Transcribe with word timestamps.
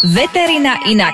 Veterina 0.00 0.80
inak. 0.88 1.12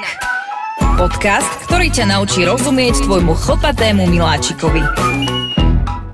Podcast, 0.94 1.50
ktorý 1.66 1.90
ťa 1.90 2.14
naučí 2.14 2.46
rozumieť 2.46 3.10
tvojmu 3.10 3.34
chlpatému 3.34 4.06
miláčikovi. 4.06 4.78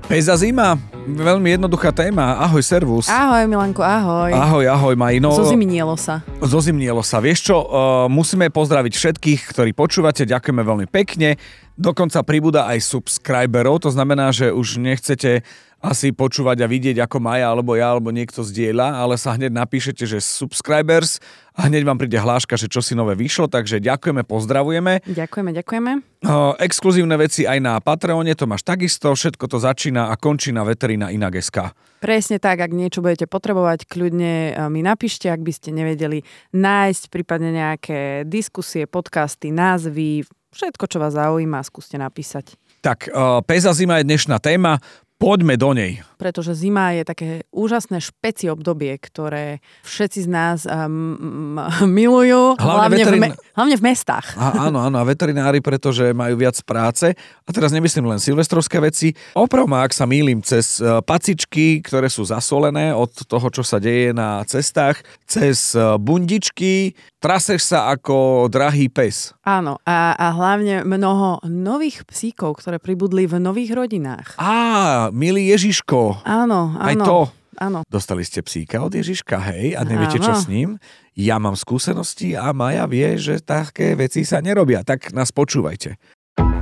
Pes 0.09 0.25
a 0.25 0.33
zima, 0.33 0.73
veľmi 1.05 1.53
jednoduchá 1.53 1.93
téma. 1.93 2.41
Ahoj, 2.41 2.65
servus. 2.65 3.05
Ahoj 3.05 3.45
Milanko, 3.45 3.85
ahoj. 3.85 4.33
Ahoj, 4.33 4.65
ahoj, 4.65 4.93
Majino. 4.97 5.29
Zozimnielo 5.37 5.93
sa. 5.93 6.25
Zozimnielo 6.41 7.05
sa. 7.05 7.21
Vieš 7.21 7.53
čo, 7.53 7.57
uh, 7.61 7.69
musíme 8.09 8.49
pozdraviť 8.49 8.93
všetkých, 8.97 9.41
ktorí 9.45 9.77
počúvate, 9.77 10.25
ďakujeme 10.25 10.65
veľmi 10.65 10.87
pekne. 10.89 11.37
Dokonca 11.77 12.25
pribúda 12.25 12.65
aj 12.65 12.81
subscriberov, 12.81 13.85
to 13.85 13.93
znamená, 13.93 14.33
že 14.33 14.49
už 14.49 14.81
nechcete 14.81 15.45
asi 15.85 16.09
počúvať 16.09 16.65
a 16.65 16.67
vidieť, 16.67 16.97
ako 17.05 17.21
Maja, 17.21 17.53
alebo 17.53 17.77
ja, 17.77 17.93
alebo 17.93 18.09
niekto 18.09 18.41
zdieľa, 18.41 18.97
ale 18.97 19.21
sa 19.21 19.37
hneď 19.37 19.53
napíšete, 19.53 20.09
že 20.09 20.17
subscribers 20.17 21.21
a 21.53 21.69
hneď 21.69 21.85
vám 21.85 22.01
príde 22.01 22.17
hláška, 22.17 22.57
že 22.57 22.65
čo 22.65 22.81
si 22.81 22.97
nové 22.97 23.13
vyšlo, 23.13 23.45
takže 23.45 23.77
ďakujeme, 23.77 24.25
pozdravujeme. 24.25 25.05
Ďakujeme, 25.05 25.51
ďakujeme. 25.61 25.91
Uh, 26.25 26.57
exkluzívne 26.57 27.13
veci 27.21 27.45
aj 27.45 27.59
na 27.61 27.77
Patreone, 27.77 28.33
to 28.33 28.49
máš 28.49 28.65
takisto, 28.65 29.13
všetko 29.13 29.45
to 29.45 29.61
začína 29.61 30.09
a 30.09 30.17
končí 30.17 30.49
na 30.49 30.65
veterina 30.65 31.13
Inageska. 31.13 31.77
Presne 32.01 32.41
tak, 32.41 32.65
ak 32.65 32.73
niečo 32.73 33.05
budete 33.05 33.29
potrebovať, 33.29 33.85
kľudne 33.85 34.57
mi 34.73 34.81
napíšte, 34.81 35.29
ak 35.29 35.41
by 35.45 35.51
ste 35.53 35.69
nevedeli 35.69 36.25
nájsť 36.51 37.13
prípadne 37.13 37.53
nejaké 37.53 38.25
diskusie, 38.25 38.89
podcasty, 38.89 39.53
názvy, 39.53 40.25
všetko, 40.49 40.83
čo 40.89 40.97
vás 40.97 41.13
zaujíma, 41.13 41.61
skúste 41.61 41.95
napísať. 42.01 42.57
Tak, 42.85 43.09
uh, 43.09 43.41
Peza 43.41 43.73
zima 43.73 43.97
je 43.97 44.05
dnešná 44.05 44.37
téma. 44.37 44.77
Poďme 45.15 45.55
do 45.55 45.71
nej. 45.71 46.03
Pretože 46.19 46.51
zima 46.55 46.91
je 46.91 47.07
také 47.07 47.29
úžasné 47.51 48.03
špeci 48.03 48.51
obdobie, 48.51 48.99
ktoré 48.99 49.63
všetci 49.87 50.27
z 50.27 50.29
nás 50.31 50.59
um, 50.67 51.55
milujú, 51.87 52.59
hlavne, 52.59 52.59
hlavne, 52.59 52.97
veterin... 52.99 53.19
v 53.19 53.23
me- 53.23 53.35
hlavne 53.55 53.75
v 53.79 53.83
mestách. 53.83 54.27
A, 54.35 54.67
áno, 54.67 54.83
áno, 54.83 54.99
a 54.99 55.07
veterinári, 55.07 55.63
pretože 55.63 56.11
majú 56.11 56.35
viac 56.35 56.59
práce. 56.67 57.15
A 57.47 57.49
teraz 57.55 57.71
nemyslím 57.71 58.11
len 58.11 58.19
silvestrovské 58.19 58.79
veci. 58.83 59.15
Oprav 59.39 59.63
ma, 59.71 59.87
ak 59.87 59.95
sa 59.95 60.03
mýlim, 60.03 60.43
cez 60.43 60.83
e, 60.83 60.99
pacičky, 60.99 61.79
ktoré 61.79 62.11
sú 62.11 62.27
zasolené 62.27 62.91
od 62.91 63.11
toho, 63.27 63.47
čo 63.51 63.63
sa 63.63 63.79
deje 63.79 64.11
na 64.11 64.43
cestách, 64.43 64.99
cez 65.23 65.75
e, 65.75 65.95
bundičky, 65.95 66.91
traseš 67.23 67.71
sa 67.71 67.91
ako 67.91 68.45
drahý 68.51 68.91
pes. 68.91 69.33
Áno, 69.41 69.81
a, 69.87 70.13
a 70.13 70.27
hlavne 70.35 70.85
mnoho 70.85 71.41
nových 71.49 72.05
psíkov, 72.05 72.61
ktoré 72.61 72.77
pribudli 72.77 73.25
v 73.25 73.41
nových 73.41 73.73
rodinách. 73.73 74.37
Á, 74.37 75.04
milý 75.13 75.51
Ježiško. 75.53 76.25
Áno, 76.25 76.73
áno. 76.77 76.85
Aj 76.85 76.95
to. 76.97 77.19
Áno. 77.55 77.79
Dostali 77.87 78.27
ste 78.27 78.43
psíka 78.43 78.83
od 78.83 78.91
Ježiška, 78.91 79.39
hej, 79.39 79.79
a 79.79 79.87
neviete, 79.87 80.19
áno. 80.19 80.25
čo 80.27 80.33
s 80.35 80.51
ním? 80.51 80.75
Ja 81.15 81.39
mám 81.39 81.55
skúsenosti 81.55 82.35
a 82.35 82.51
Maja 82.51 82.83
vie, 82.83 83.15
že 83.15 83.39
také 83.39 83.95
veci 83.95 84.27
sa 84.27 84.43
nerobia. 84.43 84.83
Tak 84.83 85.15
nás 85.15 85.31
počúvajte. 85.31 85.95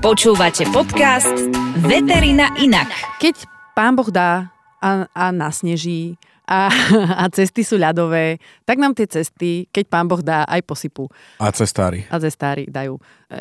Počúvate 0.05 0.69
podcast 0.69 1.33
Veterina 1.81 2.53
inak. 2.61 2.93
Keď 3.17 3.49
pán 3.73 3.97
Boh 3.97 4.13
dá 4.13 4.53
a, 4.83 5.09
a 5.09 5.25
nasneží 5.33 6.21
a, 6.47 6.67
a 7.23 7.25
cesty 7.31 7.63
sú 7.63 7.79
ľadové, 7.79 8.39
tak 8.67 8.79
nám 8.79 8.95
tie 8.95 9.07
cesty, 9.07 9.67
keď 9.71 9.85
pán 9.87 10.07
Boh 10.07 10.19
dá, 10.19 10.43
aj 10.47 10.61
posypú. 10.63 11.07
A 11.39 11.51
cestári. 11.55 12.03
A 12.11 12.19
cestári 12.19 12.67
dajú. 12.67 12.99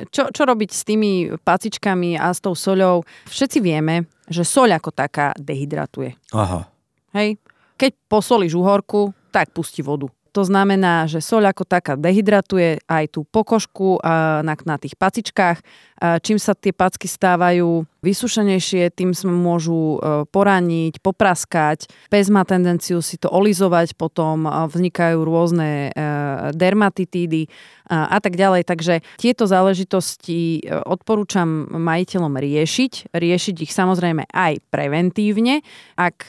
Čo, 0.09 0.33
čo 0.33 0.43
robiť 0.49 0.71
s 0.73 0.83
tými 0.89 1.35
pacičkami 1.37 2.17
a 2.17 2.33
s 2.33 2.41
tou 2.41 2.57
soľou? 2.57 3.05
Všetci 3.29 3.59
vieme, 3.61 4.09
že 4.31 4.47
soľ 4.47 4.81
ako 4.81 4.91
taká 4.95 5.37
dehydratuje. 5.37 6.17
Aha. 6.33 6.65
Hej? 7.13 7.37
Keď 7.77 7.93
posolíš 8.09 8.57
uhorku, 8.57 9.13
tak 9.35 9.53
pustí 9.53 9.85
vodu. 9.85 10.09
To 10.33 10.49
znamená, 10.49 11.05
že 11.05 11.21
soľ 11.21 11.53
ako 11.53 11.69
taká 11.69 11.93
dehydratuje 11.93 12.81
aj 12.89 13.05
tú 13.13 13.29
pokožku 13.29 14.01
na, 14.41 14.55
na 14.57 14.77
tých 14.81 14.97
pacičkách. 14.97 15.61
Čím 16.25 16.41
sa 16.41 16.57
tie 16.57 16.73
packy 16.73 17.05
stávajú 17.05 17.85
vysušenejšie, 18.03 18.91
tým 18.91 19.15
sa 19.15 19.31
môžu 19.31 19.97
e, 19.97 20.27
poraniť, 20.27 20.99
popraskať. 20.99 21.87
Pes 22.11 22.27
má 22.29 22.43
tendenciu 22.43 22.99
si 22.99 23.15
to 23.17 23.31
olizovať, 23.31 23.95
potom 23.95 24.45
vznikajú 24.47 25.23
rôzne 25.23 25.95
e, 25.95 26.11
dermatitídy 26.53 27.47
a 27.93 28.19
tak 28.25 28.41
ďalej. 28.41 28.65
Takže 28.65 28.95
tieto 29.21 29.47
záležitosti 29.47 30.59
e, 30.59 30.83
odporúčam 30.83 31.71
majiteľom 31.71 32.35
riešiť. 32.35 33.15
Riešiť 33.15 33.57
ich 33.63 33.73
samozrejme 33.73 34.27
aj 34.27 34.67
preventívne. 34.73 35.63
Ak 35.95 36.27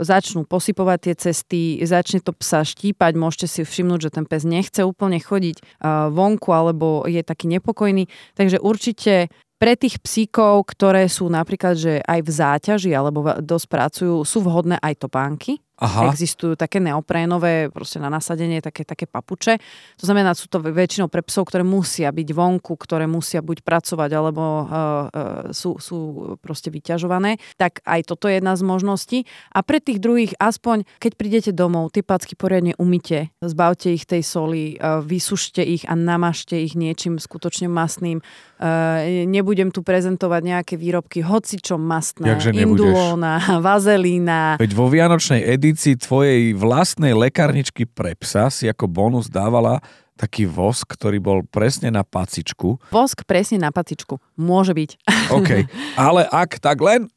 začnú 0.00 0.48
posypovať 0.48 0.98
tie 1.04 1.14
cesty, 1.18 1.60
začne 1.84 2.24
to 2.24 2.32
psa 2.32 2.64
štípať, 2.64 3.12
môžete 3.18 3.46
si 3.50 3.60
všimnúť, 3.66 4.08
že 4.08 4.14
ten 4.14 4.24
pes 4.24 4.46
nechce 4.46 4.80
úplne 4.80 5.20
chodiť 5.20 5.82
vonku 6.14 6.48
alebo 6.54 7.04
je 7.04 7.20
taký 7.20 7.50
nepokojný. 7.50 8.06
Takže 8.38 8.62
určite 8.62 9.28
pre 9.58 9.74
tých 9.74 9.98
psíkov, 9.98 10.70
ktoré 10.70 11.10
sú 11.10 11.26
napríklad, 11.26 11.74
že 11.74 11.92
aj 12.06 12.20
v 12.22 12.30
záťaži 12.30 12.90
alebo 12.94 13.26
dosť 13.42 13.66
pracujú, 13.66 14.22
sú 14.22 14.38
vhodné 14.46 14.78
aj 14.78 15.04
topánky. 15.04 15.58
Aha. 15.78 16.10
Existujú 16.10 16.58
také 16.58 16.82
neoprénové, 16.82 17.70
proste 17.70 18.02
na 18.02 18.10
nasadenie, 18.10 18.58
také, 18.58 18.82
také 18.82 19.06
papuče. 19.06 19.62
To 20.02 20.04
znamená, 20.10 20.34
sú 20.34 20.50
to 20.50 20.58
väčšinou 20.58 21.06
pre 21.06 21.22
psov, 21.22 21.46
ktoré 21.46 21.62
musia 21.62 22.10
byť 22.10 22.28
vonku, 22.34 22.74
ktoré 22.74 23.06
musia 23.06 23.38
buď 23.38 23.62
pracovať, 23.62 24.10
alebo 24.10 24.42
uh, 24.42 24.66
uh, 24.66 24.66
sú, 25.54 25.78
sú 25.78 25.98
proste 26.42 26.74
vyťažované. 26.74 27.38
Tak 27.54 27.86
aj 27.86 28.10
toto 28.10 28.26
je 28.26 28.42
jedna 28.42 28.58
z 28.58 28.66
možností. 28.66 29.18
A 29.54 29.62
pre 29.62 29.78
tých 29.78 30.02
druhých, 30.02 30.34
aspoň 30.42 30.82
keď 30.98 31.12
prídete 31.14 31.50
domov, 31.54 31.94
tie 31.94 32.02
packy 32.02 32.34
poriadne 32.34 32.74
umite, 32.74 33.30
zbavte 33.38 33.94
ich 33.94 34.02
tej 34.02 34.26
soli, 34.26 34.74
uh, 34.82 34.98
vysušte 34.98 35.62
ich 35.62 35.86
a 35.86 35.94
namažte 35.94 36.58
ich 36.58 36.74
niečím 36.74 37.22
skutočne 37.22 37.70
masným. 37.70 38.18
Uh, 38.58 39.30
nebudem 39.30 39.70
tu 39.70 39.86
prezentovať 39.86 40.42
nejaké 40.42 40.74
výrobky, 40.74 41.22
hoci 41.22 41.62
čo 41.62 41.78
mastné, 41.78 42.34
indulóna, 42.50 43.62
vazelína. 43.62 44.58
Veď 44.58 44.74
vo 44.74 44.90
Vianočnej 44.90 45.46
edi 45.46 45.67
edícii 45.68 46.00
tvojej 46.00 46.56
vlastnej 46.56 47.12
lekárničky 47.12 47.84
pre 47.84 48.16
psa 48.16 48.48
si 48.48 48.64
ako 48.64 48.88
bonus 48.88 49.28
dávala 49.28 49.84
taký 50.16 50.48
vosk, 50.48 50.88
ktorý 50.96 51.20
bol 51.20 51.38
presne 51.44 51.92
na 51.92 52.02
pacičku. 52.02 52.80
Vosk 52.88 53.22
presne 53.28 53.60
na 53.60 53.68
pacičku. 53.68 54.16
Môže 54.40 54.72
byť. 54.72 54.90
OK. 55.28 55.68
Ale 56.08 56.24
ak 56.32 56.56
tak 56.56 56.80
len 56.80 57.12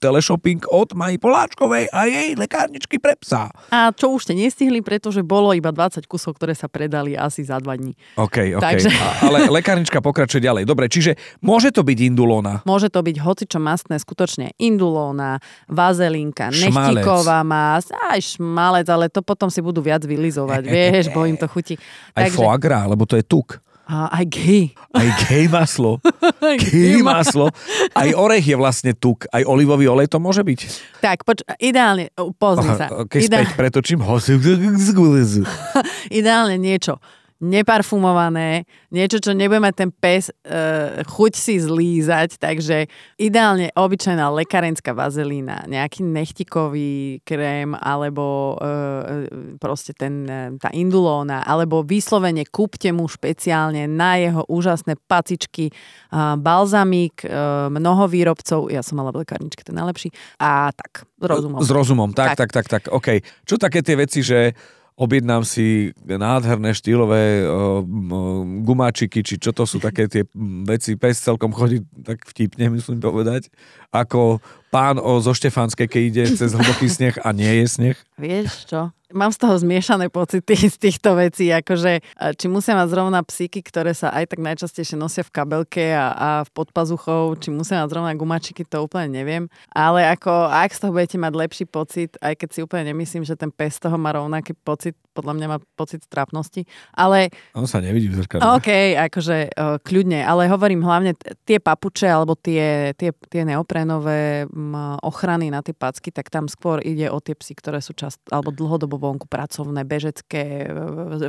teleshopping 0.00 0.64
od 0.72 0.96
Maji 0.96 1.20
Poláčkovej 1.20 1.92
a 1.92 2.08
jej 2.08 2.32
lekárničky 2.32 2.96
pre 2.96 3.12
psa. 3.20 3.52
A 3.68 3.92
čo 3.92 4.16
už 4.16 4.24
ste 4.24 4.32
nestihli, 4.32 4.80
pretože 4.80 5.20
bolo 5.20 5.52
iba 5.52 5.68
20 5.68 6.08
kusov, 6.08 6.40
ktoré 6.40 6.56
sa 6.56 6.66
predali 6.72 7.12
asi 7.12 7.44
za 7.44 7.60
dva 7.60 7.76
dní. 7.76 7.92
OK, 8.16 8.56
OK. 8.56 8.64
Takže... 8.64 8.88
A, 8.88 9.28
ale 9.28 9.38
lekárnička 9.52 10.00
pokračuje 10.00 10.40
ďalej. 10.40 10.64
Dobre, 10.64 10.88
čiže 10.88 11.20
môže 11.44 11.68
to 11.68 11.84
byť 11.84 11.98
indulóna? 12.08 12.64
Môže 12.64 12.88
to 12.88 13.04
byť 13.04 13.16
hocičo 13.20 13.60
mastné, 13.60 14.00
skutočne 14.00 14.56
indulóna, 14.56 15.44
vazelinka, 15.68 16.48
nechtiková 16.48 17.44
más, 17.44 17.92
aj 17.92 18.40
šmalec, 18.40 18.88
ale 18.88 19.12
to 19.12 19.20
potom 19.20 19.52
si 19.52 19.60
budú 19.60 19.84
viac 19.84 20.00
vylizovať, 20.08 20.62
vieš, 20.64 21.12
bo 21.12 21.28
im 21.28 21.36
to 21.36 21.44
chutí. 21.52 21.76
Aj 22.16 22.26
Takže... 22.26 22.36
foie 22.40 22.56
gras, 22.56 22.88
lebo 22.88 23.04
to 23.04 23.20
je 23.20 23.24
tuk. 23.28 23.60
A 23.86 24.08
aj 24.14 24.24
gej. 24.30 24.64
Aj 24.94 25.08
gej 25.26 25.50
maslo. 25.50 25.98
gej 26.58 27.02
maslo. 27.02 27.50
Aj 27.92 28.08
orech 28.14 28.46
je 28.46 28.56
vlastne 28.56 28.94
tuk. 28.94 29.26
Aj 29.34 29.42
olivový 29.42 29.90
olej 29.90 30.06
to 30.06 30.22
môže 30.22 30.46
byť. 30.46 30.60
Tak, 31.02 31.26
poč- 31.26 31.42
ideálne, 31.58 32.14
pozri 32.38 32.70
sa. 32.78 32.86
Keď 32.88 33.20
Ideál... 33.26 33.42
späť 33.42 33.48
pretočím 33.58 34.00
ideálne 36.20 36.56
niečo 36.56 37.02
neparfumované, 37.42 38.70
niečo, 38.94 39.18
čo 39.18 39.34
nebude 39.34 39.58
mať 39.58 39.74
ten 39.74 39.90
pes 39.90 40.30
uh, 40.30 41.02
chuť 41.02 41.32
si 41.34 41.58
zlízať, 41.58 42.38
takže 42.38 42.86
ideálne 43.18 43.74
obyčajná 43.74 44.30
lekárenská 44.30 44.94
vazelína, 44.94 45.66
nejaký 45.66 46.06
nechtikový 46.06 47.18
krém, 47.26 47.74
alebo 47.74 48.54
uh, 48.56 49.26
proste 49.58 49.90
ten, 49.90 50.24
tá 50.62 50.70
indulóna, 50.70 51.42
alebo 51.42 51.82
vyslovene 51.82 52.46
kúpte 52.46 52.94
mu 52.94 53.10
špeciálne 53.10 53.90
na 53.90 54.22
jeho 54.22 54.46
úžasné 54.46 54.94
pacičky 55.10 55.74
uh, 55.74 56.38
balzamík, 56.38 57.26
uh, 57.26 57.66
mnoho 57.74 58.06
výrobcov, 58.06 58.70
ja 58.70 58.86
som 58.86 59.02
mala 59.02 59.10
v 59.10 59.26
lekárničke, 59.26 59.66
ten 59.66 59.74
najlepší, 59.74 60.14
a 60.38 60.70
tak, 60.70 61.10
s 61.18 61.24
rozumom. 61.26 61.58
S 61.58 61.70
rozumom, 61.74 62.10
tak, 62.14 62.38
tak, 62.38 62.54
tak, 62.54 62.70
tak, 62.70 62.86
tak, 62.86 62.94
OK. 62.94 63.18
Čo 63.42 63.58
také 63.58 63.82
tie 63.82 63.98
veci, 63.98 64.22
že 64.22 64.54
objednám 64.96 65.44
si 65.44 65.90
nádherné 66.04 66.76
štýlové 66.76 67.44
uh, 67.44 67.80
gumáčiky, 68.62 69.24
či 69.24 69.40
čo 69.40 69.50
to 69.50 69.64
sú 69.64 69.80
také 69.80 70.06
tie 70.06 70.22
veci, 70.68 70.94
pes 71.00 71.18
celkom 71.18 71.50
chodí 71.50 71.82
tak 72.04 72.22
vtipne, 72.28 72.70
myslím 72.76 73.00
povedať, 73.00 73.48
ako 73.92 74.40
pán 74.72 74.96
o, 74.96 75.20
zo 75.20 75.36
Štefánskej, 75.36 75.84
keď 75.84 76.02
ide 76.02 76.24
cez 76.32 76.56
hlboký 76.56 76.88
sneh 76.96 77.20
a 77.20 77.28
nie 77.36 77.60
je 77.62 77.66
sneh? 77.68 77.96
Vieš 78.16 78.64
čo? 78.64 78.80
Mám 79.12 79.28
z 79.36 79.44
toho 79.44 79.54
zmiešané 79.60 80.08
pocity 80.08 80.56
z 80.56 80.76
týchto 80.80 81.12
vecí, 81.12 81.52
akože 81.52 82.00
či 82.40 82.46
musia 82.48 82.72
mať 82.72 82.88
zrovna 82.88 83.20
psíky, 83.20 83.60
ktoré 83.60 83.92
sa 83.92 84.08
aj 84.08 84.32
tak 84.32 84.40
najčastejšie 84.40 84.96
nosia 84.96 85.20
v 85.20 85.34
kabelke 85.36 85.92
a, 85.92 86.16
a 86.16 86.28
v 86.48 86.50
podpazuchou, 86.56 87.36
či 87.36 87.52
musia 87.52 87.84
mať 87.84 87.92
zrovna 87.92 88.16
gumačiky, 88.16 88.64
to 88.64 88.80
úplne 88.80 89.12
neviem. 89.12 89.52
Ale 89.68 90.08
ako, 90.08 90.48
ak 90.48 90.72
z 90.72 90.80
toho 90.80 90.96
budete 90.96 91.20
mať 91.20 91.32
lepší 91.36 91.64
pocit, 91.68 92.16
aj 92.24 92.40
keď 92.40 92.48
si 92.56 92.60
úplne 92.64 92.88
nemyslím, 92.88 93.28
že 93.28 93.36
ten 93.36 93.52
pes 93.52 93.76
toho 93.76 94.00
má 94.00 94.16
rovnaký 94.16 94.56
pocit, 94.64 94.96
podľa 95.12 95.36
mňa 95.36 95.46
má 95.52 95.58
pocit 95.76 96.00
trápnosti, 96.08 96.64
ale... 96.96 97.28
On 97.52 97.68
sa 97.68 97.84
nevidí 97.84 98.08
v 98.08 98.24
zrkadle. 98.24 98.48
OK, 98.48 98.96
akože 98.96 99.52
kľudne, 99.84 100.24
ale 100.24 100.48
hovorím 100.48 100.80
hlavne 100.80 101.12
tie 101.44 101.60
papuče 101.60 102.08
alebo 102.08 102.32
tie, 102.32 102.96
tie, 102.96 103.12
tie 103.28 103.42
m, 103.86 104.98
ochrany 105.02 105.50
na 105.50 105.64
tie 105.64 105.74
packy, 105.74 106.14
tak 106.14 106.30
tam 106.30 106.46
skôr 106.46 106.78
ide 106.84 107.10
o 107.10 107.18
tie 107.18 107.34
psy, 107.34 107.58
ktoré 107.58 107.82
sú 107.82 107.96
čast, 107.96 108.22
alebo 108.30 108.54
dlhodobo 108.54 109.00
vonku 109.00 109.26
pracovné, 109.26 109.82
bežecké, 109.82 110.70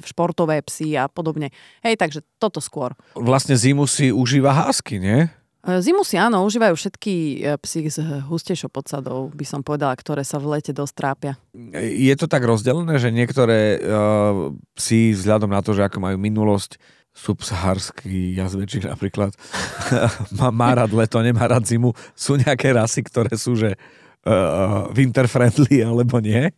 športové 0.05 0.61
psy 0.67 0.99
a 0.99 1.09
podobne. 1.09 1.49
Hej, 1.81 1.97
takže 1.97 2.19
toto 2.37 2.61
skôr. 2.61 2.93
Vlastne 3.17 3.57
zimu 3.57 3.89
si 3.89 4.13
užíva 4.13 4.53
hásky, 4.53 5.01
nie? 5.01 5.31
E, 5.63 5.79
zimu 5.79 6.03
si 6.03 6.19
áno, 6.19 6.43
užívajú 6.43 6.75
všetky 6.75 7.13
e, 7.15 7.35
psy 7.63 7.87
s 7.87 7.97
hustejšou 8.27 8.67
podsadou, 8.67 9.31
by 9.31 9.45
som 9.47 9.63
povedala, 9.63 9.95
ktoré 9.95 10.27
sa 10.27 10.35
v 10.35 10.59
lete 10.59 10.75
dosť 10.75 10.93
trápia. 10.93 11.33
Je 11.79 12.13
to 12.19 12.27
tak 12.27 12.43
rozdelené, 12.43 12.99
že 12.99 13.15
niektoré 13.15 13.79
uh, 13.79 14.51
psy 14.75 15.15
vzhľadom 15.15 15.47
na 15.47 15.63
to, 15.63 15.71
že 15.71 15.87
ako 15.87 16.03
majú 16.03 16.17
minulosť, 16.19 16.75
subsaharský 17.13 18.33
jazvečík 18.33 18.89
napríklad, 18.89 19.31
má, 20.39 20.49
má 20.49 20.69
rád 20.73 20.91
leto, 20.97 21.21
nemá 21.21 21.45
rád 21.45 21.69
zimu, 21.69 21.93
sú 22.17 22.35
nejaké 22.41 22.73
rasy, 22.73 23.05
ktoré 23.05 23.37
sú 23.37 23.53
že 23.53 23.77
uh, 24.25 24.89
winter 24.91 25.29
friendly 25.29 25.85
alebo 25.85 26.17
nie? 26.17 26.49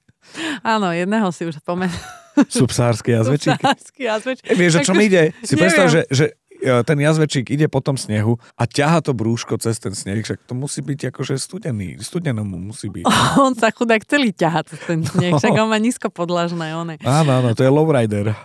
Áno, 0.65 0.89
jedného 0.89 1.29
si 1.29 1.45
už 1.45 1.61
spomenul. 1.61 1.93
Subsársky 2.51 3.15
jazvečík. 3.15 3.55
Subsársky 3.55 4.01
jazvečík. 4.09 4.47
Vieš, 4.57 4.73
o 4.81 4.83
čom 4.83 4.97
ide? 4.99 5.31
Si 5.45 5.55
predstav, 5.55 5.87
že, 5.87 6.03
že 6.11 6.35
e, 6.59 6.83
ten 6.83 6.97
jazvečík 6.99 7.47
ide 7.47 7.71
po 7.71 7.79
tom 7.79 7.95
snehu 7.95 8.35
a 8.59 8.67
ťaha 8.67 8.99
to 9.05 9.15
brúško 9.15 9.55
cez 9.61 9.79
ten 9.79 9.95
sneh, 9.95 10.19
však 10.19 10.43
to 10.43 10.51
musí 10.57 10.83
byť 10.83 11.15
akože 11.15 11.39
studený, 11.39 11.95
studenom 12.03 12.43
mu 12.43 12.59
musí 12.59 12.91
byť. 12.91 13.07
On 13.45 13.55
sa 13.55 13.71
chudák 13.71 14.03
celý 14.03 14.35
ťaha 14.35 14.67
cez 14.67 14.79
ten 14.83 14.99
sneh, 15.05 15.31
však 15.31 15.55
on 15.55 15.71
má 15.71 15.79
nízko 15.79 16.11
podlažné. 16.11 16.75
One. 16.75 16.99
Áno, 17.07 17.31
áno, 17.39 17.55
to 17.55 17.63
je 17.63 17.71
lowrider. 17.71 18.35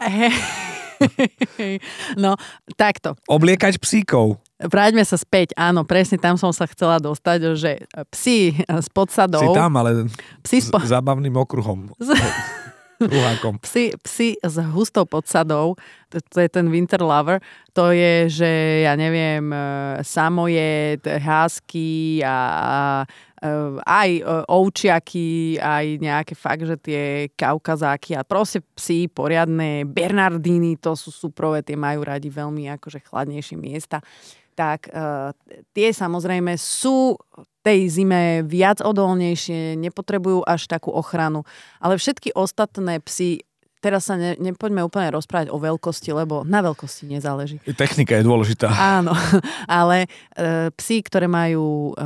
No, 2.23 2.37
takto. 2.77 3.17
Obliekať 3.27 3.81
psíkov. 3.81 4.39
Vráťme 4.61 5.01
sa 5.09 5.17
späť, 5.17 5.57
áno, 5.57 5.89
presne 5.89 6.21
tam 6.21 6.37
som 6.37 6.53
sa 6.53 6.69
chcela 6.69 7.01
dostať, 7.01 7.39
že 7.57 7.73
psi 8.13 8.61
s 8.69 8.89
podsadou... 8.93 9.41
Si 9.41 9.57
tam, 9.57 9.73
ale 9.81 10.13
psi 10.45 10.59
s 10.61 10.69
zábavným 10.69 11.33
okruhom. 11.33 11.89
Psi, 13.65 13.97
psi 14.05 14.37
s 14.45 14.61
hustou 14.77 15.09
podsadou, 15.09 15.73
to, 16.13 16.21
to 16.21 16.45
je 16.45 16.49
ten 16.53 16.69
winter 16.69 17.01
lover, 17.01 17.41
to 17.73 17.97
je, 17.97 18.29
že 18.29 18.51
ja 18.85 18.93
neviem, 18.93 19.49
e, 19.49 19.59
samojed, 20.05 21.01
hásky 21.09 22.21
a, 22.21 22.37
a 22.37 22.37
aj 23.87 24.11
e, 24.21 24.23
ovčiaky, 24.53 25.57
aj 25.57 25.87
nejaké 25.97 26.35
fakt, 26.37 26.69
že 26.69 26.77
tie 26.77 27.03
kaukazáky 27.33 28.13
a 28.13 28.21
proste 28.21 28.61
psi 28.77 29.09
poriadne, 29.09 29.89
Bernardíny, 29.89 30.77
to 30.77 30.93
sú 30.93 31.09
súprové, 31.09 31.65
tie 31.65 31.73
majú 31.73 32.05
radi 32.05 32.29
veľmi 32.29 32.69
akože 32.77 33.01
chladnejšie 33.09 33.57
miesta 33.57 34.05
tak 34.61 34.93
uh, 34.93 35.33
tie 35.73 35.89
samozrejme 35.89 36.53
sú 36.61 37.17
tej 37.65 37.89
zime 37.89 38.45
viac 38.45 38.85
odolnejšie, 38.85 39.77
nepotrebujú 39.81 40.45
až 40.45 40.69
takú 40.69 40.93
ochranu. 40.93 41.49
Ale 41.81 41.97
všetky 41.97 42.37
ostatné 42.37 43.01
psy 43.05 43.45
teraz 43.81 44.07
sa 44.07 44.15
ne, 44.15 44.37
nepoďme 44.37 44.85
úplne 44.85 45.11
rozprávať 45.17 45.49
o 45.49 45.59
veľkosti, 45.59 46.13
lebo 46.13 46.45
na 46.45 46.61
veľkosti 46.61 47.09
nezáleží. 47.09 47.57
Technika 47.75 48.15
je 48.21 48.25
dôležitá. 48.29 48.69
Áno, 48.71 49.17
ale 49.67 50.07
e, 50.37 50.69
psi, 50.77 50.97
ktoré 51.03 51.27
majú 51.27 51.97
e, 51.97 52.05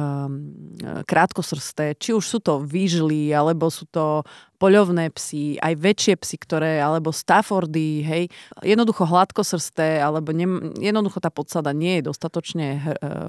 krátkosrsté, 1.05 1.99
či 1.99 2.15
už 2.15 2.25
sú 2.25 2.39
to 2.39 2.63
výžly, 2.63 3.35
alebo 3.35 3.69
sú 3.69 3.85
to 3.91 4.23
poľovné 4.63 5.13
psy, 5.13 5.61
aj 5.61 5.75
väčšie 5.77 6.15
psy, 6.23 6.37
ktoré, 6.41 6.81
alebo 6.81 7.13
Staffordy, 7.13 8.01
hej, 8.07 8.25
jednoducho 8.65 9.05
hladkosrsté, 9.05 10.01
alebo 10.01 10.33
ne, 10.33 10.73
jednoducho 10.81 11.21
tá 11.21 11.29
podsada 11.29 11.75
nie 11.75 12.01
je 12.01 12.09
dostatočne 12.09 12.67
e, 12.79 12.81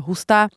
hustá, 0.06 0.48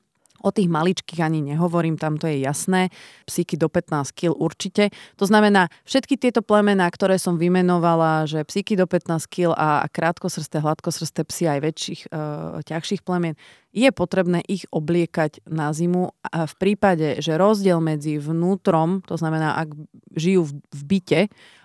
O 0.43 0.55
tých 0.55 0.71
maličkých 0.71 1.19
ani 1.19 1.43
nehovorím, 1.43 1.99
tam 1.99 2.15
to 2.15 2.31
je 2.31 2.43
jasné. 2.43 2.95
Psíky 3.27 3.59
do 3.59 3.67
15 3.67 4.15
kg 4.15 4.35
určite. 4.39 4.95
To 5.19 5.25
znamená, 5.27 5.67
všetky 5.83 6.15
tieto 6.15 6.47
plemená, 6.47 6.87
ktoré 6.87 7.19
som 7.19 7.35
vymenovala, 7.35 8.31
že 8.31 8.47
psíky 8.47 8.79
do 8.79 8.87
15 8.87 9.27
kg 9.27 9.51
a, 9.59 9.87
krátkosrsté, 9.91 10.63
hladkosrsté 10.63 11.27
psy 11.27 11.45
aj 11.51 11.59
väčších, 11.59 12.01
e, 12.07 12.19
ťažších 12.63 13.03
plemien, 13.03 13.35
je 13.75 13.91
potrebné 13.93 14.41
ich 14.49 14.65
obliekať 14.71 15.45
na 15.51 15.75
zimu. 15.75 16.15
A 16.23 16.47
v 16.47 16.55
prípade, 16.57 17.19
že 17.21 17.37
rozdiel 17.37 17.83
medzi 17.83 18.17
vnútrom, 18.17 19.05
to 19.05 19.19
znamená, 19.19 19.59
ak 19.59 19.75
žijú 20.17 20.49
v, 20.49 20.53
v 20.73 20.83
byte 20.87 21.21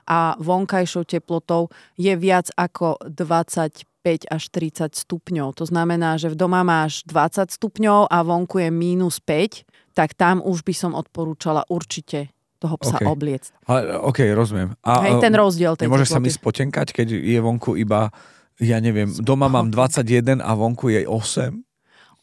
a 0.10 0.36
vonkajšou 0.42 1.08
teplotou 1.08 1.72
je 1.96 2.12
viac 2.20 2.52
ako 2.60 3.00
25 3.08 3.93
až 4.04 4.52
30 4.52 4.92
stupňov. 4.92 5.56
To 5.56 5.66
znamená, 5.66 6.20
že 6.20 6.28
v 6.28 6.36
doma 6.36 6.62
máš 6.62 7.08
20 7.08 7.48
stupňov 7.48 8.12
a 8.12 8.18
vonku 8.22 8.60
je 8.60 8.70
mínus 8.70 9.24
5, 9.24 9.64
tak 9.96 10.14
tam 10.20 10.44
už 10.44 10.68
by 10.68 10.74
som 10.76 10.92
odporúčala 10.92 11.64
určite 11.72 12.36
toho 12.60 12.76
psa 12.80 13.00
okay. 13.00 13.08
obliec. 13.08 13.44
Ale, 13.68 14.00
OK, 14.00 14.24
rozumiem. 14.32 14.76
A, 14.84 15.04
Hej, 15.08 15.20
ten 15.20 15.36
rozdiel 15.36 15.76
tej 15.76 15.88
Nemôžeš 15.88 16.16
sa 16.16 16.24
mi 16.24 16.32
spotenkať, 16.32 16.96
keď 16.96 17.08
je 17.12 17.40
vonku 17.40 17.76
iba, 17.76 18.12
ja 18.60 18.80
neviem, 18.80 19.12
doma 19.20 19.52
mám 19.52 19.68
21 19.72 20.40
a 20.40 20.52
vonku 20.56 20.92
je 20.92 21.04
8? 21.04 21.60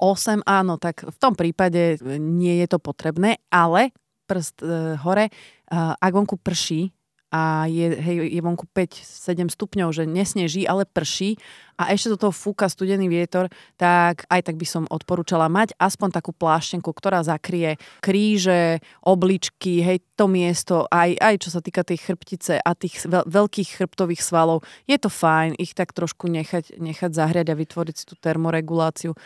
8, 0.00 0.49
áno, 0.49 0.81
tak 0.81 1.05
v 1.05 1.17
tom 1.21 1.37
prípade 1.37 2.00
nie 2.17 2.65
je 2.65 2.67
to 2.73 2.79
potrebné, 2.81 3.37
ale 3.53 3.93
prst 4.25 4.65
e, 4.65 4.97
hore, 5.05 5.29
e, 5.29 5.32
ak 5.77 6.12
vonku 6.17 6.41
prší, 6.41 6.88
a 7.31 7.71
je, 7.71 7.94
hej, 7.94 8.27
je 8.27 8.41
vonku 8.43 8.67
5-7 8.75 9.55
stupňov, 9.55 9.94
že 9.94 10.03
nesneží, 10.03 10.67
ale 10.67 10.82
prší 10.82 11.38
a 11.81 11.88
ešte 11.97 12.12
do 12.12 12.21
toho 12.21 12.32
fúka 12.37 12.69
studený 12.69 13.09
vietor, 13.09 13.49
tak 13.81 14.29
aj 14.29 14.53
tak 14.53 14.61
by 14.61 14.67
som 14.69 14.85
odporúčala 14.93 15.49
mať 15.49 15.73
aspoň 15.81 16.21
takú 16.21 16.37
pláštenku, 16.37 16.93
ktorá 16.93 17.25
zakrie 17.25 17.81
kríže, 18.05 18.85
obličky, 19.00 19.81
hej, 19.81 20.05
to 20.12 20.29
miesto, 20.29 20.85
aj, 20.93 21.17
aj 21.17 21.35
čo 21.41 21.49
sa 21.49 21.65
týka 21.65 21.81
tej 21.81 22.05
chrbtice 22.05 22.61
a 22.61 22.71
tých 22.77 23.09
veľ, 23.09 23.25
veľkých 23.25 23.81
chrbtových 23.81 24.21
svalov. 24.21 24.61
Je 24.85 25.00
to 25.00 25.09
fajn 25.09 25.56
ich 25.56 25.73
tak 25.73 25.97
trošku 25.97 26.29
nechať, 26.29 26.77
nechať 26.77 27.17
zahriať 27.17 27.49
a 27.49 27.56
vytvoriť 27.56 27.94
si 27.97 28.05
tú 28.05 28.12
termoreguláciu. 28.21 29.17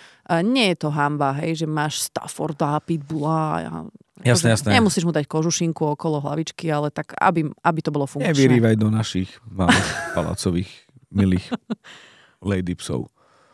Nie 0.47 0.71
je 0.73 0.87
to 0.87 0.95
hamba, 0.95 1.35
hej, 1.43 1.65
že 1.65 1.67
máš 1.67 2.07
Stafforda, 2.07 2.79
Pitbulla 2.79 3.43
a 3.67 3.75
Jasné, 4.23 4.55
jasné. 4.55 4.79
Nemusíš 4.79 5.03
mu 5.03 5.11
dať 5.11 5.27
kožušinku 5.27 5.99
okolo 5.99 6.23
hlavičky, 6.23 6.71
ale 6.71 6.95
tak, 6.95 7.19
aby, 7.19 7.51
aby 7.51 7.81
to 7.83 7.91
bolo 7.91 8.07
funkčné. 8.07 8.31
Nevyrývaj 8.31 8.79
do 8.79 8.87
našich 8.87 9.43
malých 9.51 9.91
palacových 10.15 10.71
milých 11.11 11.51
lady 12.45 12.77
psov. 12.77 13.09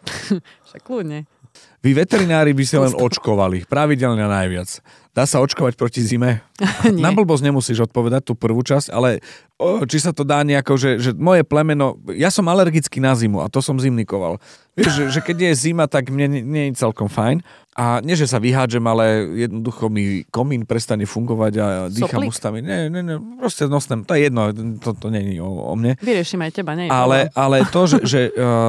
Však 0.66 0.82
kľudne. 0.85 1.25
Vy 1.80 1.96
veterinári 1.96 2.52
by 2.52 2.64
ste 2.68 2.76
len 2.76 2.92
očkovali, 2.92 3.64
pravidelne 3.64 4.28
najviac. 4.28 4.84
Dá 5.10 5.26
sa 5.26 5.42
očkovať 5.42 5.75
proti 5.75 6.04
zime? 6.04 6.44
Na 7.02 7.10
blbosť 7.10 7.42
nemusíš 7.42 7.88
odpovedať 7.90 8.30
tú 8.30 8.38
prvú 8.38 8.62
časť, 8.62 8.92
ale 8.94 9.25
o, 9.58 9.82
či 9.88 9.99
sa 9.99 10.14
to 10.14 10.22
dá 10.22 10.44
nejako, 10.44 10.76
že, 10.78 10.90
že 11.00 11.10
moje 11.16 11.42
plemeno, 11.42 11.99
ja 12.12 12.30
som 12.30 12.46
alergický 12.46 13.02
na 13.02 13.16
zimu 13.16 13.42
a 13.42 13.50
to 13.50 13.58
som 13.64 13.80
zimnikoval. 13.80 14.38
Vieš, 14.78 14.92
že, 14.92 15.04
že 15.18 15.20
keď 15.25 15.50
je 15.50 15.52
zima, 15.66 15.90
tak 15.90 16.14
mne 16.14 16.46
nie 16.46 16.70
je 16.70 16.78
celkom 16.78 17.10
fajn. 17.10 17.42
A 17.75 17.99
nie, 18.04 18.18
že 18.18 18.28
sa 18.28 18.42
vyhádžem, 18.42 18.82
ale 18.82 19.25
jednoducho 19.46 19.88
mi 19.88 20.26
komín 20.28 20.68
prestane 20.68 21.06
fungovať 21.06 21.52
a 21.58 21.66
dýcham 21.88 22.22
Soplik. 22.22 22.30
ústami. 22.34 22.58
Nie, 22.60 22.92
nie, 22.92 23.02
nie, 23.02 23.16
proste 23.40 23.70
nosnem, 23.70 24.04
to 24.04 24.14
je 24.14 24.26
jedno, 24.28 24.52
to, 24.78 24.90
to 24.94 25.06
nie 25.08 25.38
je 25.38 25.42
o, 25.42 25.49
o 25.70 25.75
mne. 25.78 25.96
Vyriešime 26.02 26.50
aj 26.50 26.52
teba, 26.54 26.76
nie 26.76 26.90
ale, 26.90 27.30
ale 27.32 27.64
to, 27.70 27.87
že, 27.88 27.99
že 28.12 28.20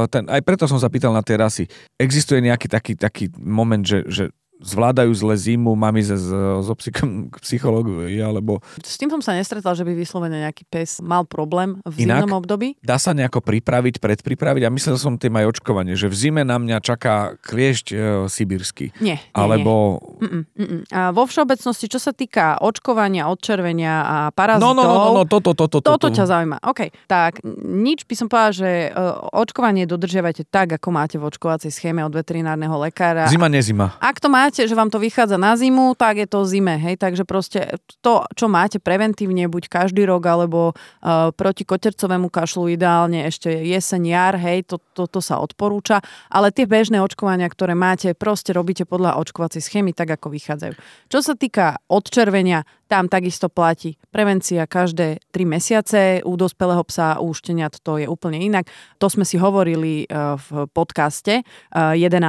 ten, 0.09 0.25
aj 0.25 0.41
preto 0.41 0.63
som 0.69 0.77
sa 0.77 0.87
pýtal 0.87 1.11
na 1.11 1.25
tie 1.25 1.37
rasy. 1.37 1.65
Existuje 1.97 2.39
nejaký 2.45 2.71
taký, 2.71 2.93
taký 3.01 3.33
moment, 3.41 3.81
že, 3.81 4.05
že 4.05 4.29
zvládajú 4.61 5.11
zle 5.17 5.35
zimu, 5.35 5.73
mám 5.73 5.97
ísť 5.97 6.13
so 6.61 6.73
psychom, 6.77 7.27
k 7.33 7.35
psychologovi, 7.41 8.21
alebo... 8.21 8.61
S 8.81 8.95
tým 9.01 9.09
som 9.09 9.21
sa 9.21 9.33
nestretal, 9.33 9.73
že 9.73 9.81
by 9.81 9.93
vyslovene 9.97 10.45
nejaký 10.45 10.63
pes 10.69 11.01
mal 11.01 11.25
problém 11.25 11.81
v 11.83 12.05
Inak, 12.05 12.23
zimnom 12.23 12.41
období. 12.41 12.77
dá 12.79 13.01
sa 13.01 13.11
nejako 13.11 13.41
pripraviť, 13.41 13.97
predpripraviť 13.97 14.63
a 14.65 14.73
myslel 14.73 14.97
som 15.01 15.17
tým 15.17 15.33
aj 15.41 15.57
očkovanie, 15.57 15.97
že 15.97 16.07
v 16.07 16.15
zime 16.15 16.41
na 16.45 16.61
mňa 16.61 16.77
čaká 16.79 17.35
kliešť 17.41 17.85
e, 17.91 17.95
sibírsky. 18.29 18.93
Nie, 19.01 19.17
nie 19.17 19.33
Alebo... 19.33 19.99
Nie. 20.21 20.29
Mm-mm, 20.29 20.43
mm-mm. 20.53 20.81
A 20.93 21.09
vo 21.09 21.25
všeobecnosti, 21.25 21.89
čo 21.89 21.97
sa 21.97 22.13
týka 22.13 22.61
očkovania, 22.61 23.27
odčervenia 23.27 23.93
a 24.05 24.17
parazitov... 24.29 24.77
No, 24.77 24.77
no, 24.77 24.83
no, 24.85 24.93
no, 24.93 25.11
no 25.19 25.23
toto, 25.25 25.57
toto, 25.57 25.81
toto. 25.81 25.97
Toto 25.97 26.07
ťa 26.13 26.29
zaujíma. 26.29 26.57
OK, 26.61 26.93
tak 27.09 27.41
nič 27.65 28.05
by 28.05 28.13
som 28.13 28.27
povedala, 28.29 28.53
že 28.53 28.69
uh, 28.93 29.17
očkovanie 29.33 29.89
dodržiavate 29.89 30.45
tak, 30.45 30.77
ako 30.77 30.87
máte 30.93 31.15
v 31.17 31.25
očkovacej 31.25 31.73
schéme 31.73 32.05
od 32.05 32.13
veterinárneho 32.13 32.77
lekára. 32.77 33.25
Zima, 33.25 33.49
nezima. 33.49 33.97
Ak 33.97 34.21
to 34.21 34.29
máte 34.29 34.50
máte, 34.51 34.67
že 34.67 34.75
vám 34.75 34.91
to 34.91 34.99
vychádza 34.99 35.39
na 35.39 35.55
zimu, 35.55 35.95
tak 35.95 36.19
je 36.19 36.27
to 36.27 36.43
zime, 36.43 36.75
hej, 36.75 36.99
takže 36.99 37.23
proste 37.23 37.79
to, 38.03 38.27
čo 38.35 38.51
máte 38.51 38.83
preventívne, 38.83 39.47
buď 39.47 39.71
každý 39.71 40.03
rok, 40.03 40.27
alebo 40.27 40.75
uh, 40.75 41.31
proti 41.31 41.63
kotercovému 41.63 42.27
kašlu 42.27 42.67
ideálne 42.75 43.23
ešte 43.31 43.47
jeseň, 43.47 44.01
jar, 44.11 44.35
hej, 44.35 44.67
to, 44.67 44.83
to, 44.91 45.07
to 45.07 45.23
sa 45.23 45.39
odporúča, 45.39 46.03
ale 46.27 46.51
tie 46.51 46.67
bežné 46.67 46.99
očkovania, 46.99 47.47
ktoré 47.47 47.79
máte, 47.79 48.11
proste 48.11 48.51
robíte 48.51 48.83
podľa 48.83 49.15
očkovacej 49.23 49.63
schémy, 49.63 49.95
tak 49.95 50.19
ako 50.19 50.27
vychádzajú. 50.35 50.75
Čo 51.07 51.19
sa 51.23 51.39
týka 51.39 51.79
odčervenia, 51.87 52.67
tam 52.91 53.07
takisto 53.07 53.47
platí 53.47 53.95
prevencia 54.11 54.67
každé 54.67 55.23
3 55.31 55.47
mesiace, 55.47 56.19
u 56.27 56.35
dospelého 56.35 56.83
psa, 56.83 57.23
u 57.23 57.31
šteniat 57.31 57.79
to 57.79 57.95
je 57.95 58.03
úplne 58.03 58.35
inak. 58.35 58.67
To 58.99 59.07
sme 59.07 59.23
si 59.23 59.39
hovorili 59.39 60.03
uh, 60.11 60.35
v 60.35 60.67
podcaste 60.75 61.39
uh, 61.39 61.95
11. 61.95 62.19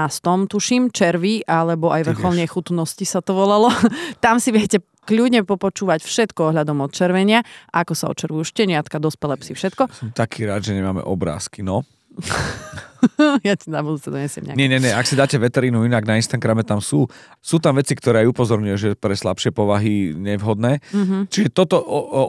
tuším, 0.46 0.94
červy, 0.94 1.42
alebo 1.50 1.90
aj 1.90 2.11
vrcholnej 2.12 2.48
chutnosti 2.48 3.04
sa 3.08 3.24
to 3.24 3.32
volalo. 3.32 3.72
tam 4.24 4.38
si 4.38 4.52
viete 4.52 4.84
kľudne 5.08 5.42
popočúvať 5.42 6.04
všetko 6.06 6.54
ohľadom 6.54 6.78
odčervenia, 6.86 7.42
ako 7.74 7.92
sa 7.96 8.06
odčervujú 8.12 8.46
šteniatka, 8.46 9.02
dospelé 9.02 9.34
psy, 9.42 9.58
všetko. 9.58 9.90
Som 9.90 10.14
taký 10.14 10.46
rád, 10.46 10.62
že 10.62 10.78
nemáme 10.78 11.02
obrázky, 11.02 11.66
no. 11.66 11.82
ja 13.48 13.54
ti 13.58 13.68
na 13.68 13.82
budúce 13.82 14.08
donesiem 14.08 14.50
nejaké. 14.50 14.58
Nie, 14.58 14.68
nie, 14.70 14.78
nie, 14.78 14.92
ak 14.94 15.06
si 15.06 15.18
dáte 15.18 15.36
veterínu 15.38 15.82
inak 15.86 16.06
na 16.06 16.18
Instagrame, 16.18 16.62
tam 16.62 16.78
sú, 16.78 17.10
sú 17.42 17.58
tam 17.58 17.78
veci, 17.78 17.98
ktoré 17.98 18.22
aj 18.24 18.30
upozorňujú, 18.30 18.76
že 18.78 18.90
pre 18.94 19.14
slabšie 19.18 19.50
povahy 19.50 20.14
nevhodné. 20.14 20.78
Mm-hmm. 20.94 21.20
Čiže 21.28 21.48
toto 21.50 21.82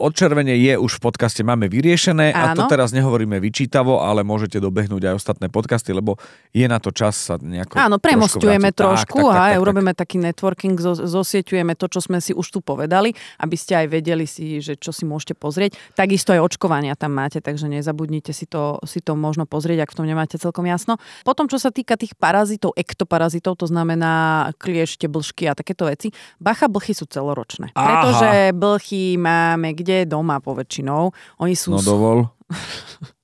odčervenie 0.04 0.58
je 0.58 0.74
už 0.74 0.98
v 0.98 1.10
podcaste, 1.10 1.40
máme 1.46 1.70
vyriešené 1.70 2.34
Áno. 2.34 2.42
a 2.42 2.56
to 2.58 2.62
teraz 2.66 2.90
nehovoríme 2.90 3.38
vyčítavo, 3.38 4.02
ale 4.02 4.26
môžete 4.26 4.58
dobehnúť 4.58 5.10
aj 5.10 5.14
ostatné 5.14 5.46
podcasty, 5.48 5.94
lebo 5.94 6.18
je 6.50 6.66
na 6.66 6.82
to 6.82 6.90
čas 6.90 7.14
sa 7.14 7.34
nejako 7.38 7.78
Áno, 7.78 7.96
premostujeme 8.02 8.74
trošku 8.74 9.18
tak, 9.18 9.26
tak, 9.26 9.34
tak, 9.34 9.40
a 9.40 9.54
tak, 9.54 9.62
urobíme 9.62 9.92
tak. 9.94 10.00
taký 10.06 10.16
networking, 10.20 10.74
zosieťujeme 11.04 11.72
to, 11.78 11.86
čo 11.88 12.00
sme 12.02 12.18
si 12.18 12.34
už 12.34 12.46
tu 12.50 12.58
povedali, 12.60 13.14
aby 13.40 13.56
ste 13.56 13.78
aj 13.78 13.86
vedeli 13.88 14.26
si, 14.26 14.58
že 14.58 14.74
čo 14.74 14.90
si 14.90 15.06
môžete 15.06 15.38
pozrieť. 15.38 15.78
Takisto 15.94 16.34
aj 16.34 16.42
očkovania 16.42 16.98
tam 16.98 17.14
máte, 17.14 17.38
takže 17.38 17.70
nezabudnite 17.70 18.34
si 18.34 18.44
to, 18.50 18.82
si 18.82 19.00
to 19.00 19.14
možno 19.14 19.46
pozrieť, 19.46 19.86
ak 19.86 19.92
v 19.92 19.96
tom 20.02 20.06
nemáte 20.08 20.36
celkom 20.36 20.63
celkom 20.64 20.72
jasno. 20.72 20.94
Potom, 21.22 21.44
čo 21.46 21.60
sa 21.60 21.68
týka 21.68 22.00
tých 22.00 22.16
parazitov, 22.16 22.72
ektoparazitov, 22.76 23.60
to 23.60 23.66
znamená 23.68 24.48
kliešte, 24.56 25.06
blžky 25.06 25.44
a 25.46 25.52
takéto 25.52 25.84
veci, 25.84 26.10
bacha, 26.40 26.66
blchy 26.72 26.96
sú 26.96 27.04
celoročné. 27.04 27.76
Aha. 27.76 27.84
Pretože 27.84 28.30
blchy 28.56 29.20
máme 29.20 29.76
kde 29.76 30.08
doma 30.08 30.40
poväčšinou. 30.40 31.12
Oni 31.44 31.54
sú... 31.54 31.76
No 31.76 31.84
dovol. 31.84 32.24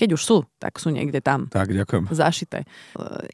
Keď 0.00 0.16
už 0.16 0.22
sú, 0.24 0.38
tak 0.56 0.80
sú 0.80 0.88
niekde 0.88 1.20
tam. 1.20 1.52
Tak, 1.52 1.76
ďakujem. 1.76 2.08
Zašité. 2.08 2.64
E, 2.64 2.66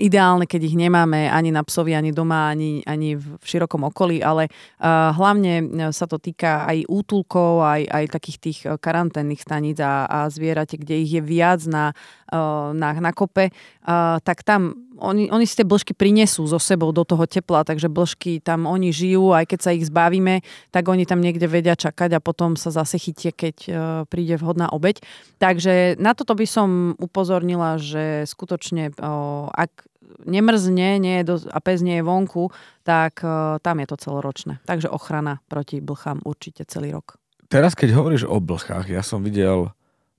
ideálne, 0.02 0.50
keď 0.50 0.66
ich 0.66 0.74
nemáme 0.74 1.30
ani 1.30 1.54
na 1.54 1.62
psovi, 1.62 1.94
ani 1.94 2.10
doma, 2.10 2.50
ani, 2.50 2.82
ani 2.82 3.14
v 3.14 3.38
širokom 3.38 3.86
okolí, 3.86 4.18
ale 4.18 4.50
uh, 4.50 5.14
hlavne 5.14 5.62
sa 5.94 6.10
to 6.10 6.18
týka 6.18 6.66
aj 6.66 6.90
útulkov, 6.90 7.62
aj, 7.62 7.86
aj 7.86 8.04
takých 8.10 8.38
tých 8.42 8.58
karanténnych 8.82 9.46
staníc 9.46 9.78
a, 9.78 10.10
a 10.10 10.26
zvierate, 10.26 10.74
kde 10.74 11.06
ich 11.06 11.14
je 11.14 11.22
viac 11.22 11.62
na, 11.70 11.94
na, 12.72 12.88
na 12.98 13.12
kope, 13.14 13.50
uh, 13.50 14.18
tak 14.22 14.42
tam 14.42 14.74
oni, 14.96 15.28
oni 15.28 15.44
si 15.44 15.60
tie 15.60 15.68
blžky 15.68 15.92
prinesú 15.92 16.48
so 16.48 16.56
sebou 16.56 16.88
do 16.88 17.04
toho 17.04 17.28
tepla, 17.28 17.68
takže 17.68 17.92
blžky 17.92 18.40
tam 18.40 18.64
oni 18.64 18.96
žijú, 18.96 19.36
aj 19.36 19.44
keď 19.44 19.60
sa 19.60 19.70
ich 19.76 19.84
zbavíme, 19.84 20.40
tak 20.72 20.88
oni 20.88 21.04
tam 21.04 21.20
niekde 21.20 21.44
vedia 21.44 21.76
čakať 21.76 22.16
a 22.16 22.24
potom 22.24 22.56
sa 22.56 22.72
zase 22.72 22.96
chytie, 22.96 23.30
keď 23.30 23.56
uh, 23.68 23.76
príde 24.08 24.40
vhodná 24.40 24.72
obeď. 24.72 25.04
Takže 25.36 26.00
na 26.00 26.16
toto 26.16 26.32
by 26.32 26.46
som 26.48 26.96
upozornila, 26.96 27.76
že 27.76 28.24
skutočne 28.24 28.96
ak 29.52 29.84
nemrzne 30.24 30.96
nie 30.96 31.20
je 31.20 31.24
do, 31.28 31.36
a 31.52 31.58
pes 31.60 31.84
nie 31.84 32.00
je 32.00 32.06
vonku, 32.06 32.48
tak 32.86 33.20
tam 33.60 33.76
je 33.82 33.86
to 33.86 33.96
celoročné. 34.00 34.62
Takže 34.64 34.88
ochrana 34.88 35.44
proti 35.50 35.82
blchám 35.82 36.24
určite 36.24 36.64
celý 36.64 36.94
rok. 36.94 37.20
Teraz, 37.46 37.78
keď 37.78 37.94
hovoríš 37.94 38.24
o 38.26 38.42
blchách, 38.42 38.90
ja 38.90 39.06
som 39.06 39.22
videl 39.22 39.70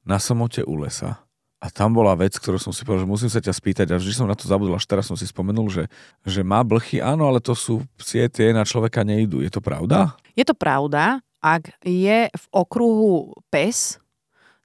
na 0.07 0.19
samote 0.19 0.63
u 0.63 0.79
lesa 0.79 1.26
a 1.57 1.73
tam 1.73 1.97
bola 1.97 2.13
vec, 2.13 2.37
ktorú 2.37 2.61
som 2.61 2.69
si 2.69 2.85
povedal, 2.85 3.09
že 3.09 3.09
musím 3.09 3.31
sa 3.33 3.41
ťa 3.41 3.49
spýtať 3.49 3.87
a 3.89 3.97
vždy 3.97 4.13
som 4.13 4.29
na 4.29 4.37
to 4.37 4.45
zabudol, 4.45 4.77
až 4.77 4.85
teraz 4.85 5.09
som 5.09 5.17
si 5.17 5.25
spomenul, 5.25 5.65
že, 5.73 5.89
že 6.21 6.45
má 6.45 6.61
blchy, 6.61 7.01
áno, 7.01 7.25
ale 7.25 7.41
to 7.41 7.57
sú 7.57 7.81
psie, 7.97 8.29
tie 8.29 8.53
na 8.53 8.61
človeka 8.61 9.01
nejdu. 9.01 9.41
Je 9.41 9.49
to 9.49 9.57
pravda? 9.57 10.13
Je 10.37 10.45
to 10.45 10.53
pravda. 10.53 11.25
Ak 11.41 11.73
je 11.81 12.29
v 12.29 12.45
okruhu 12.53 13.33
pes, 13.49 13.97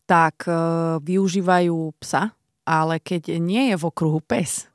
tak 0.05 0.45
e, 0.45 0.53
využívajú 1.01 1.97
psa, 1.97 2.37
ale 2.69 3.01
keď 3.01 3.41
nie 3.41 3.73
je 3.73 3.77
v 3.81 3.85
okruhu 3.89 4.21
pes, 4.21 4.69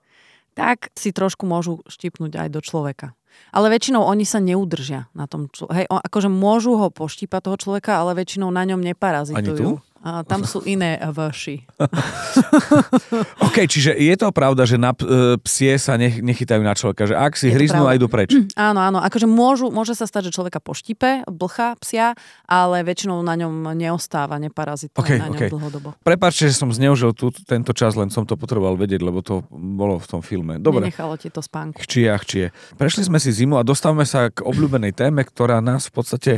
tak 0.58 0.90
si 0.98 1.14
trošku 1.14 1.46
môžu 1.46 1.86
štipnúť 1.86 2.34
aj 2.42 2.50
do 2.50 2.62
človeka. 2.66 3.14
Ale 3.54 3.70
väčšinou 3.70 4.02
oni 4.02 4.26
sa 4.26 4.42
neudržia 4.42 5.06
na 5.14 5.30
tom 5.30 5.54
človeku. 5.54 5.74
Hej, 5.78 5.86
akože 5.86 6.30
môžu 6.34 6.74
ho 6.82 6.90
poštípať 6.90 7.42
toho 7.46 7.58
človeka, 7.62 8.02
ale 8.02 8.18
väčšinou 8.18 8.50
na 8.50 8.66
ňom 8.66 8.82
neparazitujú. 8.82 9.38
Ani 9.38 9.54
tu? 9.54 9.78
A 10.06 10.22
tam 10.22 10.46
sú 10.46 10.62
iné 10.68 11.02
vši. 11.02 11.66
OK, 13.48 13.58
čiže 13.66 13.98
je 13.98 14.16
to 14.20 14.30
pravda, 14.30 14.70
že 14.70 14.78
na 14.78 14.94
e, 14.94 15.36
psie 15.42 15.74
sa 15.82 15.98
nech, 15.98 16.22
nechytajú 16.22 16.62
na 16.62 16.78
človeka, 16.78 17.10
že 17.10 17.16
ak 17.18 17.34
si 17.34 17.50
hryznú 17.50 17.90
a 17.90 17.98
idú 17.98 18.06
preč. 18.06 18.34
Áno, 18.58 18.84
áno, 18.84 19.00
akože 19.00 19.30
môžu, 19.30 19.70
môže 19.70 19.94
sa 19.96 20.10
stať, 20.10 20.30
že 20.30 20.36
človeka 20.36 20.60
poštípe, 20.60 21.24
blcha 21.30 21.78
psia, 21.80 22.18
ale 22.50 22.84
väčšinou 22.84 23.22
na 23.22 23.38
ňom 23.38 23.72
neostáva, 23.78 24.42
neparazituje 24.42 24.98
okay, 24.98 25.18
na 25.22 25.30
ňom 25.32 25.40
okay. 25.40 25.50
dlhodobo. 25.50 25.90
Prepačte, 26.04 26.50
že 26.50 26.58
som 26.58 26.68
zneužil 26.74 27.14
tú, 27.14 27.32
tento 27.32 27.72
čas, 27.72 27.96
len 27.96 28.10
som 28.12 28.26
to 28.28 28.36
potreboval 28.36 28.76
vedieť, 28.76 29.02
lebo 29.06 29.22
to 29.24 29.46
bolo 29.54 30.02
v 30.02 30.08
tom 30.10 30.22
filme. 30.26 30.60
Dobre. 30.60 30.90
Nenechalo 30.90 31.16
ti 31.16 31.30
to 31.32 31.40
spánku. 31.40 31.80
Chčie 31.86 32.10
chčie. 32.18 32.46
Prešli 32.76 33.08
sme 33.08 33.22
si 33.24 33.32
zimu 33.32 33.56
a 33.56 33.64
dostávame 33.64 34.04
sa 34.04 34.28
k 34.28 34.44
obľúbenej 34.44 34.92
téme, 34.92 35.24
ktorá 35.24 35.64
nás 35.64 35.88
v 35.88 35.94
podstate 35.96 36.34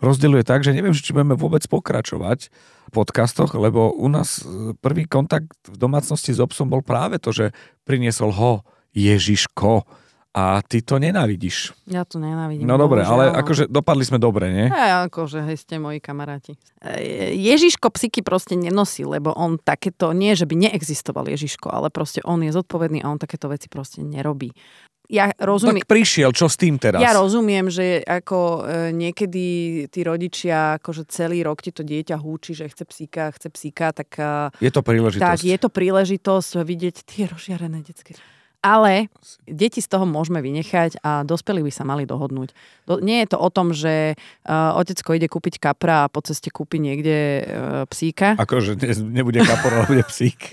rozdeľuje 0.00 0.42
tak, 0.48 0.64
že 0.64 0.72
neviem, 0.72 0.96
či 0.96 1.12
budeme 1.12 1.36
vôbec 1.36 1.62
pokračovať 1.68 2.48
podcastoch, 2.94 3.58
lebo 3.58 3.90
u 3.98 4.06
nás 4.06 4.46
e, 4.46 4.72
prvý 4.78 5.10
kontakt 5.10 5.58
v 5.66 5.74
domácnosti 5.74 6.30
s 6.30 6.38
obsom 6.38 6.70
bol 6.70 6.86
práve 6.86 7.18
to, 7.18 7.34
že 7.34 7.50
priniesol 7.82 8.30
ho 8.30 8.62
Ježiško 8.94 9.82
a 10.34 10.58
ty 10.66 10.82
to 10.82 10.98
nenávidíš. 10.98 11.70
Ja 11.86 12.02
to 12.02 12.18
nenávidím. 12.18 12.66
No 12.66 12.74
dobre, 12.74 13.06
ale 13.06 13.30
akože 13.30 13.70
dopadli 13.70 14.02
sme 14.02 14.18
dobre, 14.18 14.50
nie? 14.50 14.66
Ja, 14.66 15.06
akože, 15.06 15.46
hej, 15.46 15.62
ste 15.62 15.78
moji 15.78 16.02
kamaráti. 16.02 16.58
E, 16.82 17.38
Ježiško 17.38 17.94
psyky 17.94 18.26
proste 18.26 18.58
nenosí, 18.58 19.06
lebo 19.06 19.30
on 19.30 19.62
takéto, 19.62 20.10
nie 20.10 20.34
že 20.34 20.50
by 20.50 20.58
neexistoval 20.68 21.30
Ježiško, 21.30 21.70
ale 21.70 21.86
proste 21.94 22.18
on 22.26 22.42
je 22.42 22.50
zodpovedný 22.50 23.06
a 23.06 23.14
on 23.14 23.22
takéto 23.22 23.46
veci 23.46 23.70
proste 23.70 24.02
nerobí 24.02 24.50
ja 25.08 25.28
rozumiem... 25.36 25.84
Tak 25.84 25.90
prišiel, 25.92 26.32
čo 26.32 26.48
s 26.48 26.56
tým 26.56 26.80
teraz? 26.80 26.96
Ja 26.96 27.12
rozumiem, 27.12 27.68
že 27.68 28.00
ako 28.00 28.64
e, 28.64 28.96
niekedy 28.96 29.44
tí 29.92 30.00
rodičia, 30.00 30.80
akože 30.80 31.04
celý 31.12 31.44
rok 31.44 31.60
ti 31.60 31.76
to 31.76 31.84
dieťa 31.84 32.16
húči, 32.16 32.56
že 32.56 32.72
chce 32.72 32.84
psíka, 32.88 33.28
chce 33.36 33.48
psíka, 33.52 33.92
tak... 33.92 34.16
E, 34.16 34.64
je 34.64 34.72
to 34.72 34.80
príležitosť. 34.80 35.28
Tak, 35.28 35.44
je 35.44 35.58
to 35.60 35.68
príležitosť 35.68 36.50
vidieť 36.64 36.96
tie 37.04 37.28
rozžiarené 37.28 37.84
detské 37.84 38.16
ale 38.64 39.12
deti 39.44 39.84
z 39.84 39.92
toho 39.92 40.08
môžeme 40.08 40.40
vynechať 40.40 41.04
a 41.04 41.20
dospelí 41.20 41.60
by 41.60 41.68
sa 41.68 41.84
mali 41.84 42.08
dohodnúť. 42.08 42.56
Do, 42.88 42.96
nie 43.04 43.20
je 43.20 43.36
to 43.36 43.38
o 43.40 43.48
tom, 43.52 43.76
že 43.76 44.16
uh, 44.16 44.80
otecko 44.80 45.12
ide 45.12 45.28
kúpiť 45.28 45.60
kapra 45.60 46.08
a 46.08 46.10
po 46.10 46.24
ceste 46.24 46.48
kúpi 46.48 46.80
niekde 46.80 47.44
uh, 47.44 47.44
psíka. 47.92 48.40
Akože 48.40 48.80
ne, 48.80 49.20
nebude 49.20 49.44
kapor, 49.44 49.68
ale 49.76 49.86
bude 50.00 50.04
psík. 50.08 50.48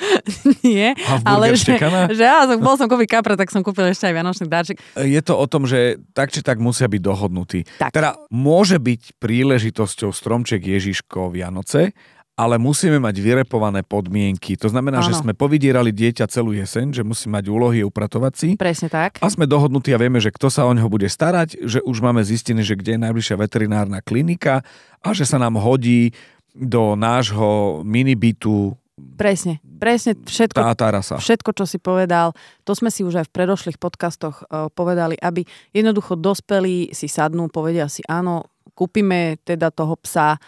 nie, 0.66 0.98
ale 1.22 1.54
že, 1.54 1.78
že 2.10 2.24
ja, 2.26 2.50
bol 2.58 2.74
som 2.74 2.90
kúpiť 2.90 3.08
kapra, 3.14 3.38
tak 3.38 3.54
som 3.54 3.62
kúpil 3.62 3.86
ešte 3.86 4.10
aj 4.10 4.14
vianočný 4.18 4.46
darček. 4.50 4.82
Je 4.98 5.22
to 5.22 5.38
o 5.38 5.46
tom, 5.46 5.70
že 5.70 6.02
tak 6.10 6.34
či 6.34 6.42
tak 6.42 6.58
musia 6.58 6.90
byť 6.90 7.02
dohodnutí. 7.02 7.60
Tak. 7.78 7.94
Teda 7.94 8.18
môže 8.34 8.82
byť 8.82 9.22
príležitosťou 9.22 10.10
stromček 10.10 10.66
Ježiško 10.66 11.30
Vianoce, 11.30 11.94
ale 12.34 12.58
musíme 12.58 12.98
mať 12.98 13.14
vyrepované 13.22 13.86
podmienky. 13.86 14.58
To 14.58 14.66
znamená, 14.66 14.98
ano. 14.98 15.06
že 15.06 15.22
sme 15.22 15.38
povydierali 15.38 15.94
dieťa 15.94 16.26
celú 16.26 16.50
jeseň, 16.50 16.90
že 16.90 17.06
musí 17.06 17.30
mať 17.30 17.46
úlohy 17.46 17.86
upratovací. 17.86 18.58
Presne 18.58 18.90
tak. 18.90 19.22
A 19.22 19.30
sme 19.30 19.46
dohodnutí 19.46 19.94
a 19.94 20.02
vieme, 20.02 20.18
že 20.18 20.34
kto 20.34 20.50
sa 20.50 20.66
o 20.66 20.72
neho 20.74 20.90
bude 20.90 21.06
starať, 21.06 21.62
že 21.62 21.78
už 21.86 22.02
máme 22.02 22.26
zistené, 22.26 22.66
že 22.66 22.74
kde 22.74 22.98
je 22.98 23.04
najbližšia 23.06 23.36
veterinárna 23.38 24.02
klinika 24.02 24.66
a 24.98 25.08
že 25.14 25.22
sa 25.22 25.38
nám 25.38 25.62
hodí 25.62 26.10
do 26.54 26.98
nášho 26.98 27.82
minibitu 27.86 28.74
Presne, 28.94 29.58
presne 29.82 30.14
všetko, 30.22 30.54
tá, 30.54 30.88
rasa. 30.94 31.18
všetko, 31.18 31.50
čo 31.50 31.66
si 31.66 31.82
povedal, 31.82 32.30
to 32.62 32.78
sme 32.78 32.94
si 32.94 33.02
už 33.02 33.18
aj 33.18 33.26
v 33.26 33.34
predošlých 33.34 33.78
podcastoch 33.82 34.46
uh, 34.46 34.70
povedali, 34.70 35.18
aby 35.18 35.42
jednoducho 35.74 36.14
dospelí 36.14 36.94
si 36.94 37.10
sadnú, 37.10 37.50
povedia 37.50 37.90
si 37.90 38.06
áno, 38.06 38.46
kúpime 38.70 39.42
teda 39.42 39.74
toho 39.74 39.98
psa 39.98 40.38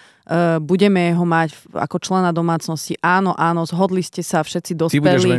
budeme 0.59 1.15
ho 1.15 1.23
mať 1.23 1.55
ako 1.71 1.97
člena 2.03 2.35
domácnosti. 2.35 2.99
Áno, 2.99 3.31
áno, 3.39 3.63
zhodli 3.63 4.03
ste 4.03 4.27
sa 4.27 4.43
všetci 4.43 4.75
dospelí. 4.75 5.31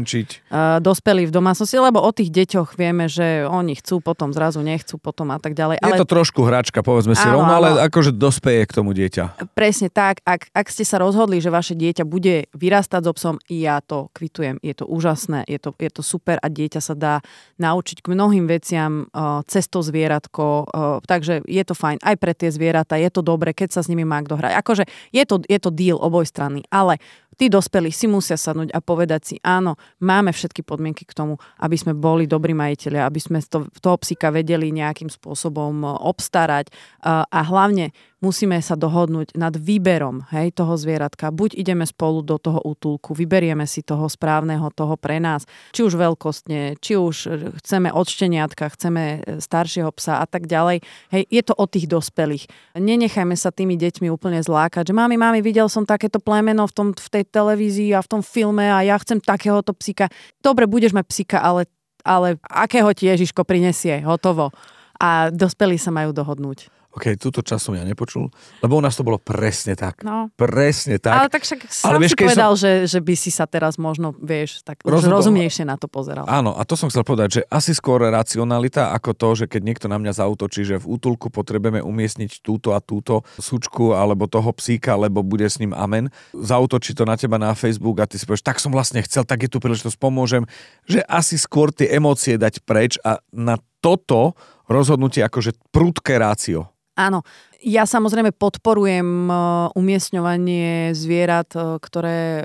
Uh, 0.47 0.79
dospelí 0.79 1.27
v 1.27 1.33
domácnosti, 1.35 1.75
lebo 1.75 1.99
o 1.99 2.11
tých 2.15 2.31
deťoch 2.31 2.79
vieme, 2.79 3.11
že 3.11 3.43
oni 3.43 3.75
chcú, 3.75 3.99
potom 3.99 4.31
zrazu 4.31 4.63
nechcú, 4.63 4.95
potom 4.95 5.27
a 5.35 5.39
tak 5.43 5.59
ďalej. 5.59 5.83
Je 5.83 5.91
ale... 5.91 5.99
to 5.99 6.07
trošku 6.07 6.47
hračka, 6.47 6.79
povedzme 6.79 7.19
si 7.19 7.27
Áno, 7.27 7.43
rovno, 7.43 7.51
ale 7.51 7.69
áno. 7.75 7.79
akože 7.91 8.15
dospeje 8.15 8.63
k 8.63 8.71
tomu 8.71 8.95
dieťa. 8.95 9.51
Presne 9.51 9.91
tak, 9.91 10.23
ak, 10.23 10.47
ak 10.55 10.67
ste 10.71 10.87
sa 10.87 11.03
rozhodli, 11.03 11.43
že 11.43 11.51
vaše 11.51 11.75
dieťa 11.75 12.07
bude 12.07 12.47
vyrastať 12.55 13.01
so 13.03 13.11
psom, 13.11 13.35
ja 13.51 13.83
to 13.83 14.07
kvitujem, 14.15 14.55
je 14.63 14.71
to 14.71 14.87
úžasné, 14.87 15.43
je 15.51 15.59
to, 15.59 15.75
je 15.75 15.91
to 15.91 15.99
super 15.99 16.39
a 16.39 16.47
dieťa 16.47 16.79
sa 16.79 16.95
dá 16.95 17.19
naučiť 17.59 17.99
k 17.99 18.07
mnohým 18.15 18.47
veciam 18.47 19.11
uh, 19.11 19.43
cez 19.43 19.67
to 19.67 19.83
zvieratko, 19.83 20.45
uh, 20.63 21.03
takže 21.03 21.43
je 21.43 21.63
to 21.67 21.75
fajn 21.75 21.99
aj 21.99 22.15
pre 22.15 22.31
tie 22.31 22.47
zvieratá, 22.47 22.95
je 22.95 23.11
to 23.11 23.19
dobre, 23.19 23.51
keď 23.51 23.75
sa 23.75 23.81
s 23.83 23.91
nimi 23.91 24.07
má 24.07 24.23
kto 24.23 24.39
hrať. 24.39 24.53
Akože 24.77 24.85
je 25.09 25.23
to, 25.25 25.41
je 25.49 25.57
to 25.57 25.73
deal 25.73 25.97
obojstranný, 25.97 26.61
ale 26.69 27.01
tí 27.33 27.49
dospelí 27.49 27.89
si 27.89 28.05
musia 28.05 28.37
sadnúť 28.37 28.69
a 28.69 28.79
povedať 28.81 29.21
si, 29.25 29.35
áno, 29.41 29.73
máme 29.97 30.29
všetky 30.29 30.61
podmienky 30.61 31.01
k 31.09 31.17
tomu, 31.17 31.41
aby 31.57 31.73
sme 31.73 31.97
boli 31.97 32.29
dobrí 32.29 32.53
majiteľia, 32.53 33.09
aby 33.09 33.17
sme 33.17 33.41
to, 33.41 33.65
toho 33.81 33.97
psíka 33.97 34.29
vedeli 34.29 34.69
nejakým 34.69 35.09
spôsobom 35.09 35.81
uh, 35.81 35.97
obstarať 36.05 36.69
uh, 36.69 37.25
a 37.25 37.39
hlavne 37.41 37.89
musíme 38.17 38.57
sa 38.65 38.73
dohodnúť 38.73 39.37
nad 39.37 39.53
výberom 39.53 40.25
hej, 40.33 40.49
toho 40.53 40.73
zvieratka. 40.73 41.29
Buď 41.29 41.53
ideme 41.53 41.85
spolu 41.85 42.25
do 42.25 42.41
toho 42.41 42.57
útulku, 42.65 43.13
vyberieme 43.13 43.69
si 43.69 43.85
toho 43.85 44.09
správneho, 44.09 44.73
toho 44.73 44.97
pre 44.97 45.21
nás, 45.21 45.45
či 45.73 45.85
už 45.85 45.93
veľkostne, 45.93 46.81
či 46.81 46.97
už 46.97 47.29
chceme 47.61 47.93
od 47.93 48.07
šteniatka, 48.09 48.73
chceme 48.73 49.03
e, 49.03 49.17
staršieho 49.37 49.93
psa 49.93 50.21
a 50.21 50.25
tak 50.25 50.49
ďalej. 50.49 50.81
Hej, 51.13 51.23
je 51.29 51.41
to 51.45 51.53
o 51.53 51.65
tých 51.69 51.85
dospelých. 51.85 52.49
Nenechajme 52.73 53.37
sa 53.37 53.53
tými 53.53 53.77
deťmi 53.77 54.09
úplne 54.09 54.41
zlákať, 54.41 54.89
že 54.89 54.97
mami, 54.97 55.15
mami, 55.15 55.39
videl 55.45 55.69
som 55.69 55.85
takéto 55.85 56.17
plemeno 56.17 56.65
v, 56.65 56.73
tom, 56.73 56.87
v 56.97 57.09
tej 57.13 57.23
televízii 57.29 57.93
a 57.93 58.01
v 58.01 58.09
tom 58.17 58.21
filme 58.25 58.65
a 58.65 58.81
ja 58.81 58.97
chcem 58.97 59.21
takéhoto 59.21 59.77
psíka. 59.77 60.09
Dobre, 60.41 60.65
budeš 60.65 60.97
mať 60.97 61.05
psíka, 61.05 61.37
ale, 61.37 61.69
ale 62.01 62.41
akého 62.41 62.89
ti 62.97 63.05
Ježiško 63.05 63.45
prinesie, 63.45 64.01
hotovo. 64.01 64.49
A 64.97 65.29
dospelí 65.29 65.77
sa 65.77 65.93
majú 65.93 66.09
dohodnúť. 66.09 66.76
OK, 66.97 67.13
túto 67.21 67.45
čas 67.45 67.61
som 67.61 67.77
ja 67.77 67.85
nepočul, 67.85 68.33
lebo 68.65 68.73
u 68.73 68.81
nás 68.81 68.97
to 68.97 69.05
bolo 69.05 69.21
presne 69.21 69.77
tak. 69.77 70.01
No. 70.01 70.33
Presne 70.33 70.97
tak. 70.97 71.13
Ale 71.13 71.29
tak 71.29 71.45
však 71.45 71.69
sám 71.69 72.01
vieš, 72.01 72.17
si 72.17 72.25
povedal, 72.25 72.51
som... 72.57 72.61
že, 72.65 72.71
že 72.89 72.99
by 73.05 73.13
si 73.13 73.29
sa 73.29 73.45
teraz 73.45 73.77
možno, 73.77 74.17
vieš, 74.17 74.65
tak 74.65 74.81
už 74.81 75.05
rozumnejšie 75.05 75.69
na 75.69 75.77
to 75.77 75.85
pozeral. 75.85 76.25
Áno, 76.25 76.57
a 76.57 76.65
to 76.65 76.73
som 76.73 76.89
chcel 76.89 77.05
povedať, 77.05 77.29
že 77.37 77.41
asi 77.53 77.77
skôr 77.77 78.01
racionalita 78.01 78.89
ako 78.97 79.13
to, 79.13 79.29
že 79.37 79.45
keď 79.45 79.61
niekto 79.61 79.85
na 79.85 80.01
mňa 80.01 80.25
zautočí, 80.25 80.65
že 80.65 80.81
v 80.81 80.97
útulku 80.97 81.29
potrebujeme 81.29 81.85
umiestniť 81.85 82.41
túto 82.41 82.73
a 82.73 82.81
túto 82.81 83.21
sučku 83.37 83.93
alebo 83.93 84.25
toho 84.25 84.49
psíka, 84.57 84.97
lebo 84.97 85.21
bude 85.21 85.45
s 85.45 85.61
ním 85.61 85.77
amen. 85.77 86.09
Zautočí 86.33 86.97
to 86.97 87.05
na 87.05 87.13
teba 87.13 87.37
na 87.37 87.53
Facebook 87.53 88.01
a 88.01 88.09
ty 88.09 88.17
si 88.17 88.25
povieš, 88.25 88.41
tak 88.41 88.57
som 88.57 88.73
vlastne 88.73 89.05
chcel, 89.05 89.21
tak 89.21 89.45
je 89.45 89.53
tu 89.53 89.61
príležitosť, 89.61 90.01
pomôžem. 90.01 90.49
Že 90.89 91.05
asi 91.05 91.37
skôr 91.37 91.69
tie 91.69 91.93
emócie 91.93 92.41
dať 92.41 92.65
preč 92.65 92.97
a 93.05 93.21
na 93.29 93.61
toto 93.85 94.33
rozhodnutie 94.67 95.23
akože 95.23 95.55
prudké 95.71 96.19
rácio. 96.19 96.67
Áno, 96.97 97.21
ja 97.61 97.85
samozrejme 97.85 98.33
podporujem 98.37 99.29
e, 99.29 99.33
umiestňovanie 99.77 100.97
zvierat, 100.97 101.53
e, 101.53 101.77
ktoré 101.77 102.17
e, 102.17 102.43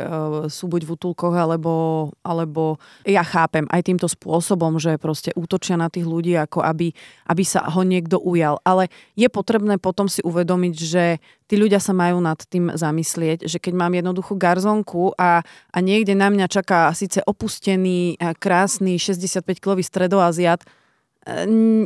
sú 0.53 0.69
buď 0.69 0.89
v 0.89 0.93
útulkoch, 0.93 1.33
alebo, 1.33 1.73
alebo 2.21 2.77
ja 3.09 3.25
chápem 3.25 3.65
aj 3.73 3.81
týmto 3.81 4.09
spôsobom, 4.09 4.77
že 4.77 5.01
proste 5.01 5.33
útočia 5.37 5.81
na 5.81 5.89
tých 5.89 6.05
ľudí, 6.05 6.37
ako 6.37 6.61
aby, 6.65 6.93
aby 7.29 7.43
sa 7.49 7.65
ho 7.65 7.81
niekto 7.81 8.21
ujal. 8.21 8.61
Ale 8.65 8.93
je 9.17 9.29
potrebné 9.33 9.81
potom 9.81 10.05
si 10.05 10.25
uvedomiť, 10.25 10.75
že 10.77 11.05
tí 11.49 11.57
ľudia 11.57 11.81
sa 11.81 11.97
majú 11.97 12.21
nad 12.21 12.37
tým 12.49 12.73
zamyslieť, 12.77 13.49
že 13.49 13.57
keď 13.57 13.73
mám 13.73 13.93
jednoduchú 13.97 14.37
garzonku 14.37 15.17
a, 15.17 15.45
a 15.45 15.79
niekde 15.81 16.13
na 16.13 16.33
mňa 16.33 16.49
čaká 16.49 16.93
síce 16.93 17.25
opustený, 17.25 18.17
krásny 18.41 18.97
65-kilový 19.01 19.81
stredoaziat, 19.81 20.65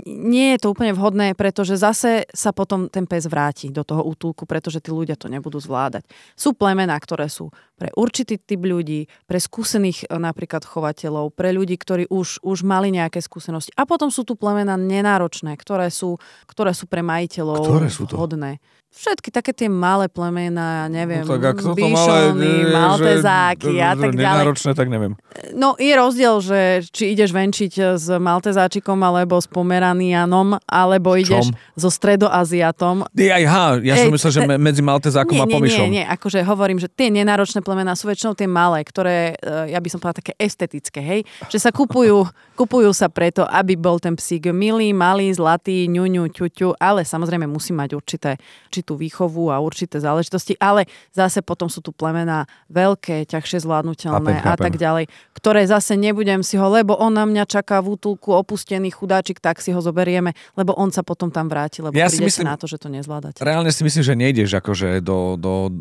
nie 0.07 0.57
je 0.57 0.59
to 0.65 0.73
úplne 0.73 0.97
vhodné, 0.97 1.37
pretože 1.37 1.77
zase 1.77 2.25
sa 2.33 2.57
potom 2.57 2.89
ten 2.89 3.05
pes 3.05 3.29
vráti 3.29 3.69
do 3.69 3.85
toho 3.85 4.01
útulku, 4.01 4.49
pretože 4.49 4.81
tí 4.81 4.89
ľudia 4.89 5.13
to 5.13 5.29
nebudú 5.29 5.61
zvládať. 5.61 6.09
Sú 6.33 6.57
plemená, 6.57 6.97
ktoré 6.97 7.29
sú 7.29 7.53
pre 7.77 7.93
určitý 7.93 8.41
typ 8.41 8.65
ľudí, 8.65 9.05
pre 9.29 9.37
skúsených 9.37 10.09
e, 10.09 10.17
napríklad 10.17 10.65
chovateľov, 10.65 11.37
pre 11.37 11.53
ľudí, 11.53 11.77
ktorí 11.77 12.09
už, 12.09 12.41
už 12.41 12.65
mali 12.65 12.89
nejaké 12.89 13.21
skúsenosti. 13.21 13.77
A 13.77 13.85
potom 13.85 14.09
sú 14.09 14.25
tu 14.25 14.33
plemená 14.33 14.81
nenáročné, 14.81 15.53
ktoré 15.61 15.93
sú, 15.93 16.17
ktoré 16.49 16.73
sú 16.73 16.89
pre 16.89 17.05
majiteľov 17.05 17.61
Ktoré 17.61 17.89
sú 17.93 18.09
to? 18.09 18.17
vhodné. 18.17 18.57
Všetky 18.97 19.29
také 19.29 19.53
tie 19.53 19.69
malé 19.69 20.09
plemená, 20.09 20.89
neviem, 20.89 21.21
No 21.21 21.37
tak 21.37 21.61
malé, 21.61 22.33
e, 22.33 22.73
maltezáky 22.73 23.77
že- 23.77 23.85
a 23.85 23.93
tak 23.93 24.17
ďalej. 24.17 24.41
Nenáročné, 24.41 24.71
tak 24.73 24.89
neviem. 24.89 25.13
No 25.53 25.77
je 25.77 25.93
rozdiel, 25.93 26.41
že 26.41 26.59
či 26.89 27.13
ideš 27.13 27.37
venčiť 27.37 28.01
s 28.01 28.09
maltezáčikom 28.09 28.97
alebo 29.27 29.43
s 29.43 29.51
pomeranianom, 29.51 30.63
alebo 30.71 31.19
ideš 31.19 31.51
so 31.75 31.91
stredoaziatom. 31.91 33.11
Aj, 33.11 33.45
ha, 33.51 33.75
ja 33.83 33.99
som 33.99 34.15
Ej, 34.15 34.15
myslel, 34.15 34.33
že 34.39 34.41
te- 34.47 34.63
medzi 34.63 34.83
Maltezákom 34.87 35.35
Nie, 35.35 35.43
a 35.43 35.47
Pomišom. 35.51 35.87
nie, 35.91 36.01
nie, 36.01 36.05
akože 36.07 36.47
hovorím, 36.47 36.79
že 36.79 36.87
tie 36.87 37.11
nenáročné 37.11 37.67
plemená 37.67 37.99
sú 37.99 38.07
väčšinou 38.07 38.39
tie 38.39 38.47
malé, 38.47 38.87
ktoré, 38.87 39.35
e, 39.43 39.75
ja 39.75 39.83
by 39.83 39.89
som 39.91 39.99
povedala, 39.99 40.23
také 40.23 40.39
estetické, 40.39 41.03
hej? 41.03 41.21
Že 41.51 41.59
sa 41.59 41.71
kupujú, 41.75 42.31
kupujú 42.61 42.95
sa 42.95 43.11
preto, 43.11 43.43
aby 43.43 43.75
bol 43.75 43.99
ten 43.99 44.15
psík 44.15 44.55
milý, 44.55 44.95
malý, 44.95 45.35
zlatý, 45.35 45.91
ňuňu, 45.91 46.31
ťuťu, 46.31 46.79
ale 46.79 47.03
samozrejme 47.03 47.51
musí 47.51 47.75
mať 47.75 47.99
určité, 47.99 48.39
určitú 48.71 48.95
výchovu 48.95 49.51
a 49.51 49.59
určité 49.59 49.99
záležitosti, 49.99 50.55
ale 50.63 50.87
zase 51.11 51.43
potom 51.43 51.67
sú 51.67 51.83
tu 51.83 51.91
plemená 51.91 52.47
veľké, 52.71 53.27
ťažšie 53.27 53.67
zvládnutelné 53.67 54.39
Chápem, 54.39 54.47
a 54.47 54.55
tak 54.55 54.79
ďalej, 54.79 55.11
ktoré 55.35 55.67
zase 55.67 55.99
nebudem 55.99 56.47
si 56.47 56.55
ho, 56.55 56.71
lebo 56.71 56.95
on 56.95 57.11
na 57.11 57.27
mňa 57.27 57.45
čaká 57.49 57.83
v 57.83 57.99
útulku 57.99 58.31
opustený 58.37 58.93
chudáčik, 59.17 59.41
tak 59.41 59.65
si 59.65 59.73
ho 59.73 59.81
zoberieme, 59.81 60.37
lebo 60.53 60.77
on 60.77 60.93
sa 60.93 61.01
potom 61.01 61.33
tam 61.33 61.49
vráti, 61.49 61.81
lebo 61.81 61.97
Ja 61.97 62.13
si 62.13 62.21
myslím- 62.21 62.53
na 62.53 62.61
to, 62.61 62.69
že 62.69 62.77
to 62.77 62.93
nezvládate. 62.93 63.41
Reálne 63.41 63.73
si 63.73 63.81
myslím, 63.81 64.05
že 64.05 64.13
nejdeš 64.13 64.61
akože 64.61 65.01
do, 65.01 65.41
do 65.41 65.73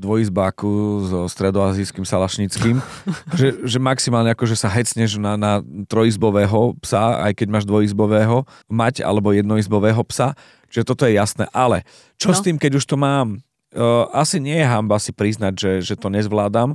dvojizbáku 0.00 0.70
so 1.06 1.20
stredoazijským 1.28 2.02
salašnickým, 2.02 2.82
že, 3.38 3.62
že 3.62 3.78
maximálne 3.78 4.34
akože 4.34 4.58
sa 4.58 4.66
hecneš 4.66 5.20
na, 5.20 5.38
na 5.38 5.52
trojizbového 5.86 6.74
psa, 6.82 7.22
aj 7.30 7.38
keď 7.38 7.46
máš 7.52 7.64
dvojizbového 7.64 8.42
mať, 8.66 9.06
alebo 9.06 9.30
jednoizbového 9.30 10.02
psa, 10.10 10.34
že 10.66 10.82
toto 10.82 11.06
je 11.06 11.14
jasné. 11.14 11.46
Ale 11.52 11.86
čo 12.18 12.32
No. 12.32 12.36
s 12.36 12.42
tým, 12.42 12.58
keď 12.58 12.82
už 12.82 12.84
to 12.86 12.96
mám? 12.98 13.38
Uh, 13.70 14.10
asi 14.10 14.42
nie 14.42 14.58
je 14.58 14.66
hamba 14.66 14.98
si 14.98 15.14
priznať, 15.14 15.54
že, 15.54 15.72
že 15.84 15.94
to 15.94 16.10
nezvládam. 16.10 16.74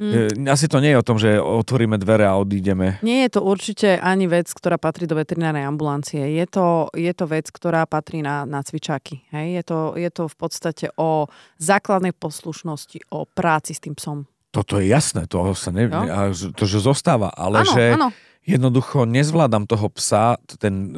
Mm. 0.00 0.48
Asi 0.48 0.64
to 0.64 0.80
nie 0.80 0.96
je 0.96 0.98
o 0.98 1.04
tom, 1.04 1.20
že 1.20 1.36
otvoríme 1.36 2.00
dvere 2.00 2.24
a 2.24 2.40
odídeme. 2.40 2.96
Nie 3.04 3.28
je 3.28 3.36
to 3.36 3.44
určite 3.44 4.00
ani 4.00 4.24
vec, 4.24 4.48
ktorá 4.48 4.80
patrí 4.80 5.04
do 5.04 5.12
veterinárnej 5.12 5.68
ambulancie. 5.68 6.24
Je 6.40 6.46
to, 6.48 6.88
je 6.96 7.12
to 7.12 7.28
vec, 7.28 7.52
ktorá 7.52 7.84
patrí 7.84 8.24
na, 8.24 8.48
na 8.48 8.64
cvičáky. 8.64 9.28
Hej? 9.28 9.60
Je, 9.60 9.62
to, 9.68 9.78
je 10.00 10.08
to 10.08 10.24
v 10.24 10.36
podstate 10.40 10.86
o 10.96 11.28
základnej 11.60 12.16
poslušnosti, 12.16 13.12
o 13.12 13.28
práci 13.28 13.76
s 13.76 13.84
tým 13.84 13.92
psom. 13.92 14.24
Toto 14.50 14.80
je 14.80 14.88
jasné, 14.88 15.28
to 15.28 15.52
sa 15.52 15.68
ne, 15.70 15.86
a 15.86 16.32
to, 16.32 16.64
že 16.64 16.82
zostáva, 16.82 17.30
ale 17.36 17.62
áno, 17.62 17.70
že 17.70 17.84
áno. 17.94 18.08
jednoducho 18.42 19.06
nezvládam 19.06 19.68
toho 19.68 19.86
psa, 19.94 20.42
ten 20.58 20.74
e, 20.74 20.88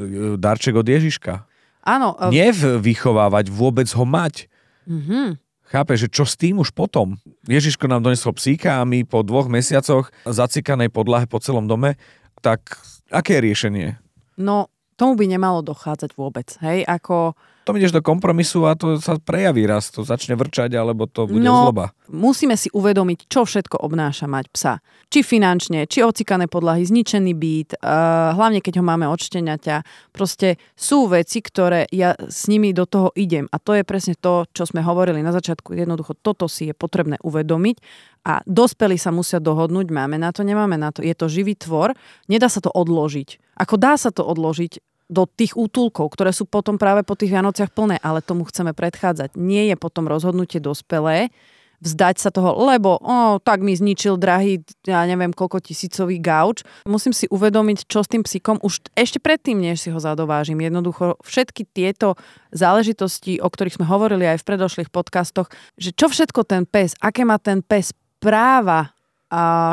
darček 0.40 0.72
od 0.72 0.88
Ježiška. 0.88 1.44
Áno, 1.84 2.16
e, 2.16 2.32
Nie 2.32 2.48
v- 2.54 2.80
vychovávať, 2.80 3.50
vôbec 3.52 3.90
ho 3.92 4.06
mať. 4.06 4.46
mhm. 4.88 5.41
Chápe, 5.72 5.96
že 5.96 6.12
čo 6.12 6.28
s 6.28 6.36
tým 6.36 6.60
už 6.60 6.76
potom? 6.76 7.16
Ježiško 7.48 7.88
nám 7.88 8.04
donesol 8.04 8.36
psíka 8.36 8.76
a 8.76 8.84
my 8.84 9.08
po 9.08 9.24
dvoch 9.24 9.48
mesiacoch 9.48 10.12
zacikanej 10.28 10.92
podlahe 10.92 11.24
po 11.24 11.40
celom 11.40 11.64
dome, 11.64 11.96
tak 12.44 12.76
aké 13.08 13.40
je 13.40 13.44
riešenie? 13.48 13.88
no 14.36 14.68
tomu 15.00 15.16
by 15.16 15.24
nemalo 15.32 15.64
dochádzať 15.64 16.12
vôbec. 16.14 16.52
Hej, 16.60 16.84
ako... 16.84 17.32
Tom 17.62 17.78
ideš 17.78 17.94
do 17.94 18.02
kompromisu 18.02 18.66
a 18.66 18.74
to 18.74 18.98
sa 18.98 19.16
prejaví 19.22 19.62
raz, 19.70 19.94
to 19.94 20.02
začne 20.02 20.34
vrčať, 20.34 20.74
alebo 20.74 21.06
to 21.06 21.30
bude 21.30 21.46
No, 21.46 21.70
zloba. 21.70 21.94
musíme 22.10 22.58
si 22.58 22.66
uvedomiť, 22.74 23.30
čo 23.30 23.46
všetko 23.46 23.78
obnáša 23.86 24.26
mať 24.26 24.44
psa. 24.50 24.74
Či 25.06 25.22
finančne, 25.22 25.86
či 25.86 26.02
ocikané 26.02 26.50
podlahy, 26.50 26.82
zničený 26.82 27.32
byt, 27.38 27.70
uh, 27.78 28.34
hlavne 28.34 28.58
keď 28.58 28.82
ho 28.82 28.84
máme 28.84 29.06
od. 29.06 29.22
Proste 30.10 30.58
sú 30.74 31.06
veci, 31.06 31.38
ktoré 31.38 31.86
ja 31.94 32.18
s 32.18 32.50
nimi 32.50 32.74
do 32.74 32.82
toho 32.82 33.14
idem. 33.14 33.46
A 33.54 33.62
to 33.62 33.78
je 33.78 33.86
presne 33.86 34.18
to, 34.18 34.42
čo 34.50 34.66
sme 34.66 34.82
hovorili 34.82 35.22
na 35.22 35.30
začiatku. 35.30 35.78
Jednoducho, 35.78 36.18
toto 36.18 36.50
si 36.50 36.66
je 36.66 36.74
potrebné 36.74 37.22
uvedomiť 37.22 37.78
a 38.26 38.42
dospelí 38.46 38.98
sa 38.98 39.14
musia 39.14 39.38
dohodnúť, 39.38 39.90
máme 39.94 40.18
na 40.18 40.34
to, 40.34 40.42
nemáme 40.42 40.74
na 40.74 40.90
to. 40.90 41.06
Je 41.06 41.14
to 41.14 41.30
živý 41.30 41.54
tvor, 41.54 41.94
nedá 42.26 42.50
sa 42.50 42.58
to 42.58 42.70
odložiť. 42.74 43.58
Ako 43.62 43.78
dá 43.78 43.94
sa 43.94 44.10
to 44.10 44.26
odložiť, 44.26 44.78
do 45.12 45.28
tých 45.28 45.52
útulkov, 45.52 46.16
ktoré 46.16 46.32
sú 46.32 46.48
potom 46.48 46.80
práve 46.80 47.04
po 47.04 47.12
tých 47.12 47.36
Vianociach 47.36 47.76
plné, 47.76 48.00
ale 48.00 48.24
tomu 48.24 48.48
chceme 48.48 48.72
predchádzať. 48.72 49.36
Nie 49.36 49.68
je 49.68 49.76
potom 49.76 50.08
rozhodnutie 50.08 50.56
dospelé 50.56 51.28
vzdať 51.82 52.16
sa 52.22 52.30
toho, 52.30 52.54
lebo 52.62 52.94
o, 53.02 53.42
tak 53.42 53.58
mi 53.58 53.74
zničil 53.74 54.14
drahý, 54.14 54.62
ja 54.86 55.02
neviem 55.02 55.34
koľko 55.34 55.58
tisícový 55.58 56.22
gauč. 56.22 56.62
Musím 56.86 57.10
si 57.10 57.26
uvedomiť, 57.26 57.90
čo 57.90 58.06
s 58.06 58.08
tým 58.08 58.22
psíkom 58.22 58.62
už 58.62 58.86
ešte 58.94 59.18
predtým, 59.18 59.58
než 59.58 59.82
si 59.82 59.90
ho 59.90 59.98
zadovážim. 59.98 60.62
Jednoducho 60.62 61.18
všetky 61.26 61.66
tieto 61.66 62.14
záležitosti, 62.54 63.42
o 63.42 63.50
ktorých 63.50 63.82
sme 63.82 63.90
hovorili 63.90 64.30
aj 64.30 64.46
v 64.46 64.48
predošlých 64.54 64.94
podcastoch, 64.94 65.50
že 65.74 65.90
čo 65.90 66.06
všetko 66.06 66.46
ten 66.46 66.62
pes, 66.70 66.94
aké 67.02 67.26
má 67.26 67.42
ten 67.42 67.66
pes 67.66 67.90
práva 68.22 68.94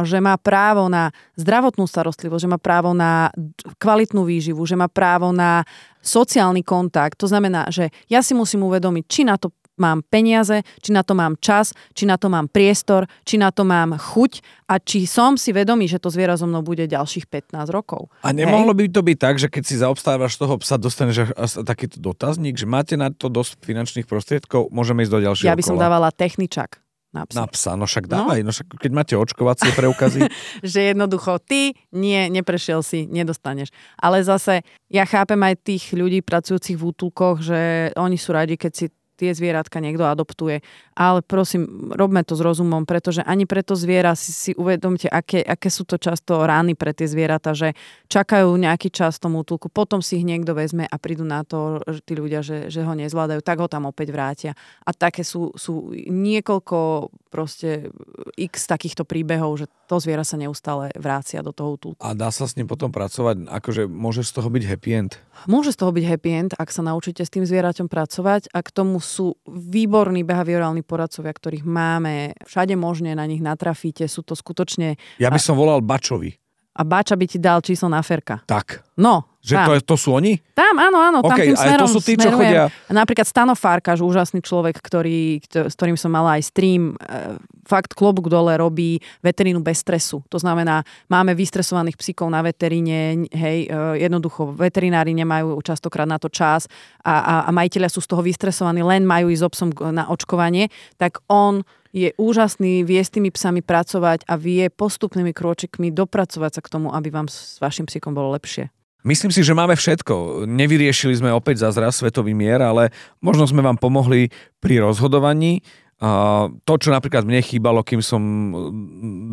že 0.08 0.17
má 0.24 0.39
právo 0.39 0.88
na 0.88 1.12
zdravotnú 1.36 1.84
starostlivosť, 1.84 2.43
že 2.48 2.52
má 2.52 2.60
právo 2.60 2.95
na 2.95 3.28
kvalitnú 3.76 4.24
výživu, 4.24 4.63
že 4.63 4.80
má 4.80 4.88
právo 4.88 5.36
na 5.36 5.67
sociálny 6.00 6.63
kontakt. 6.63 7.19
To 7.19 7.28
znamená, 7.28 7.67
že 7.67 7.91
ja 8.08 8.24
si 8.24 8.32
musím 8.32 8.63
uvedomiť, 8.63 9.04
či 9.12 9.22
na 9.28 9.36
to 9.36 9.52
mám 9.80 10.04
peniaze, 10.04 10.62
či 10.84 10.91
na 10.91 11.08
to 11.08 11.15
mám 11.15 11.39
čas, 11.39 11.72
či 11.95 12.04
na 12.04 12.19
to 12.19 12.28
mám 12.28 12.52
priestor, 12.52 13.08
či 13.24 13.39
na 13.39 13.50
to 13.50 13.63
mám 13.63 13.95
chuť 13.95 14.43
a 14.67 14.78
či 14.78 15.08
som 15.08 15.39
si 15.39 15.56
vedomý, 15.56 15.88
že 15.88 16.04
to 16.04 16.12
zviera 16.12 16.36
so 16.36 16.43
mnou 16.45 16.60
bude 16.62 16.84
ďalších 16.84 17.32
15 17.32 17.56
rokov. 17.72 18.12
A 18.22 18.36
nemohlo 18.36 18.76
Hej. 18.76 18.78
by 18.78 18.86
to 18.91 19.02
byť 19.08 19.17
tak, 19.17 19.36
že 19.39 19.48
keď 19.48 19.63
si 19.63 19.80
zaobstávaš 19.80 20.36
toho 20.36 20.60
psa, 20.60 20.76
dostaneš 20.76 21.32
takýto 21.63 22.04
dotazník, 22.04 22.60
že 22.60 22.67
máte 22.67 23.00
na 23.00 23.08
to 23.10 23.32
dosť 23.32 23.63
finančných 23.63 24.06
prostriedkov, 24.06 24.67
môžeme 24.69 25.08
ísť 25.08 25.13
do 25.15 25.19
ďalšieho 25.24 25.48
Ja 25.48 25.56
by 25.56 25.63
som 25.63 25.80
kola. 25.80 25.88
dávala 25.88 26.10
techničak. 26.12 26.84
Na 27.10 27.26
psa. 27.26 27.41
Na 27.41 27.45
psa, 27.50 27.72
no 27.74 27.89
však 27.89 28.06
dávaj, 28.06 28.45
no, 28.45 28.50
no 28.50 28.52
však 28.54 28.67
keď 28.86 28.91
máte 28.93 29.13
očkovacie 29.17 29.74
preukazy. 29.74 30.30
že 30.62 30.93
jednoducho 30.93 31.41
ty 31.41 31.74
nie, 31.89 32.30
neprešiel 32.30 32.86
si, 32.86 33.10
nedostaneš. 33.10 33.74
Ale 33.98 34.22
zase 34.22 34.62
ja 34.93 35.10
chápem 35.10 35.41
aj 35.41 35.56
tých 35.65 35.89
ľudí 35.98 36.22
pracujúcich 36.22 36.78
v 36.78 36.86
útulkoch, 36.93 37.41
že 37.41 37.89
oni 37.98 38.13
sú 38.13 38.30
radi, 38.38 38.62
keď 38.62 38.72
si 38.78 38.86
tie 39.19 39.36
zvieratka 39.36 39.84
niekto 39.84 40.08
adoptuje. 40.08 40.63
Ale 40.95 41.19
prosím, 41.19 41.91
robme 41.91 42.23
to 42.23 42.39
s 42.39 42.41
rozumom, 42.41 42.88
pretože 42.88 43.19
ani 43.27 43.43
pre 43.43 43.60
to 43.60 43.75
zviera 43.75 44.15
si, 44.15 44.32
si 44.32 44.51
uvedomte, 44.55 45.12
aké, 45.12 45.43
aké 45.43 45.67
sú 45.67 45.84
to 45.84 45.99
často 45.99 46.47
rány 46.47 46.79
pre 46.79 46.95
tie 46.95 47.12
zvieratá, 47.12 47.51
že 47.51 47.75
čakajú 48.08 48.55
nejaký 48.55 48.88
čas 48.88 49.19
tomu 49.19 49.43
útulku, 49.43 49.67
potom 49.67 49.99
si 49.99 50.23
ich 50.23 50.25
niekto 50.25 50.55
vezme 50.55 50.88
a 50.88 50.95
prídu 50.95 51.27
na 51.27 51.43
to, 51.43 51.84
že 51.84 51.99
tí 52.08 52.15
ľudia, 52.15 52.39
že, 52.39 52.71
že 52.71 52.88
ho 52.88 52.95
nezvládajú, 52.95 53.43
tak 53.43 53.60
ho 53.60 53.67
tam 53.67 53.91
opäť 53.91 54.15
vrátia. 54.15 54.51
A 54.88 54.95
také 54.95 55.27
sú, 55.27 55.51
sú 55.60 55.91
niekoľko 56.08 57.12
proste 57.29 57.93
x 58.39 58.65
takýchto 58.65 59.03
príbehov, 59.05 59.60
že 59.60 59.65
to 59.86 60.01
zviera 60.01 60.25
sa 60.25 60.38
neustále 60.38 60.93
vrácia 60.97 61.41
do 61.41 61.53
toho 61.53 61.77
útulku. 61.77 61.99
A 62.01 62.13
dá 62.13 62.29
sa 62.29 62.45
s 62.45 62.58
ním 62.58 62.65
potom 62.69 62.93
pracovať, 62.93 63.49
akože 63.49 63.89
môže 63.89 64.21
z 64.21 64.32
toho 64.34 64.49
byť 64.49 64.63
happy 64.65 64.91
end? 64.93 65.12
Môže 65.45 65.73
z 65.73 65.77
toho 65.82 65.91
byť 65.93 66.05
happy 66.05 66.29
end, 66.29 66.51
ak 66.58 66.69
sa 66.69 66.86
naučíte 66.86 67.25
s 67.25 67.34
tým 67.34 67.45
zvieraťom 67.45 67.89
pracovať 67.89 68.53
a 68.53 68.60
k 68.62 68.69
tomu 68.69 69.01
sú 69.10 69.34
výborní 69.50 70.22
behaviorálni 70.22 70.86
poradcovia, 70.86 71.34
ktorých 71.34 71.65
máme, 71.65 72.38
všade 72.45 72.78
možne 72.78 73.17
na 73.17 73.26
nich 73.26 73.41
natrafíte, 73.41 74.06
sú 74.06 74.22
to 74.22 74.38
skutočne... 74.38 75.02
Ja 75.17 75.34
by 75.34 75.41
som 75.41 75.58
volal 75.58 75.82
Bačovi. 75.82 76.38
A 76.79 76.81
Bača 76.87 77.19
by 77.19 77.25
ti 77.27 77.43
dal 77.43 77.59
číslo 77.59 77.91
na 77.91 77.99
Ferka. 77.99 78.39
Tak. 78.47 78.87
No, 78.95 79.29
že 79.39 79.55
to, 79.55 79.71
je, 79.71 79.81
to 79.83 79.95
sú 79.95 80.15
oni? 80.19 80.35
Tam, 80.51 80.75
áno, 80.75 80.99
áno, 80.99 81.19
tam 81.23 81.39
okay, 81.39 81.51
tým 81.51 81.55
smerom 81.55 81.87
to 81.87 81.95
sú 81.95 81.99
tí, 82.03 82.19
čo 82.19 82.27
chodia... 82.27 82.67
Napríklad 82.91 83.23
Stano 83.23 83.55
Farkaš, 83.55 84.03
úžasný 84.03 84.43
človek, 84.43 84.75
ktorý, 84.83 85.39
s 85.47 85.75
ktorým 85.79 85.95
som 85.95 86.11
mala 86.11 86.35
aj 86.35 86.51
stream, 86.51 86.99
e, 86.99 87.39
fakt 87.63 87.95
klobúk 87.95 88.27
dole 88.27 88.59
robí 88.59 88.99
veterínu 89.23 89.63
bez 89.63 89.79
stresu. 89.79 90.19
To 90.27 90.35
znamená, 90.35 90.83
máme 91.07 91.31
vystresovaných 91.39 91.95
psíkov 91.95 92.27
na 92.27 92.43
veteríne, 92.43 93.31
hej, 93.31 93.71
e, 93.71 94.03
jednoducho 94.03 94.51
veterinári 94.59 95.15
nemajú 95.15 95.55
častokrát 95.63 96.07
na 96.07 96.19
to 96.19 96.27
čas 96.27 96.67
a, 96.99 97.15
a, 97.23 97.33
a 97.47 97.49
majiteľia 97.55 97.87
sú 97.87 98.03
z 98.03 98.11
toho 98.11 98.19
vystresovaní, 98.19 98.83
len 98.83 99.07
majú 99.07 99.31
ísť 99.31 99.43
obsom 99.47 99.71
na 99.95 100.11
očkovanie, 100.11 100.67
tak 100.99 101.23
on 101.31 101.63
je 101.89 102.13
úžasný, 102.17 102.86
vie 102.86 103.02
s 103.02 103.10
tými 103.10 103.34
psami 103.34 103.65
pracovať 103.65 104.25
a 104.30 104.38
vie 104.38 104.69
postupnými 104.69 105.34
krôčikmi 105.34 105.89
dopracovať 105.89 106.52
sa 106.60 106.62
k 106.62 106.71
tomu, 106.71 106.93
aby 106.93 107.10
vám 107.10 107.28
s 107.30 107.58
vašim 107.58 107.89
psíkom 107.89 108.13
bolo 108.13 108.34
lepšie. 108.38 108.69
Myslím 109.08 109.32
si, 109.32 109.47
že 109.47 109.56
máme 109.56 109.80
všetko. 109.80 110.43
Nevyriešili 110.43 111.15
sme 111.15 111.32
opäť 111.32 111.63
zázraz 111.63 112.04
svetový 112.04 112.36
mier, 112.36 112.60
ale 112.60 112.91
možno 113.23 113.47
sme 113.47 113.63
vám 113.63 113.80
pomohli 113.80 114.28
pri 114.60 114.84
rozhodovaní. 114.84 115.63
A 115.99 116.47
to, 116.63 116.80
čo 116.80 116.95
napríklad 116.95 117.28
mne 117.28 117.43
chýbalo, 117.43 117.84
kým 117.84 117.99
som 117.99 118.23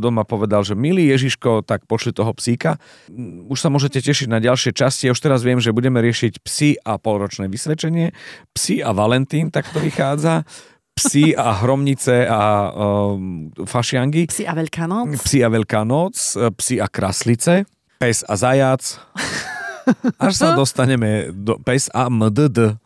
doma 0.03 0.27
povedal, 0.27 0.67
že 0.67 0.75
milý 0.75 1.15
Ježiško, 1.15 1.63
tak 1.63 1.87
pošli 1.87 2.11
toho 2.11 2.35
psíka. 2.35 2.79
Už 3.47 3.59
sa 3.59 3.71
môžete 3.71 4.03
tešiť 4.03 4.27
na 4.27 4.43
ďalšie 4.43 4.75
časti. 4.75 5.07
už 5.07 5.19
teraz 5.19 5.47
viem, 5.47 5.63
že 5.63 5.71
budeme 5.71 6.03
riešiť 6.03 6.43
psy 6.43 6.75
a 6.83 6.99
polročné 6.99 7.47
vysvedčenie, 7.47 8.11
psy 8.51 8.83
a 8.83 8.91
Valentín, 8.91 9.55
tak 9.55 9.71
to 9.71 9.79
vychádza 9.79 10.43
psi 10.97 11.37
a 11.37 11.53
hromnice 11.61 12.25
a 12.25 12.73
um, 12.73 13.53
fašiangy. 13.53 14.33
Psi 14.33 14.49
a 14.49 14.57
veľká 14.57 14.89
noc. 14.89 15.13
Psi 15.21 15.45
a 15.45 15.49
veľká 15.53 15.85
noc, 15.85 16.17
psi 16.57 16.81
a 16.81 16.89
kraslice, 16.89 17.69
pes 18.01 18.25
a 18.25 18.35
zajac. 18.35 18.97
Až 20.19 20.33
sa 20.35 20.49
dostaneme 20.57 21.31
do 21.31 21.61
pes 21.61 21.93
a 21.93 22.09
MDD. 22.09 22.81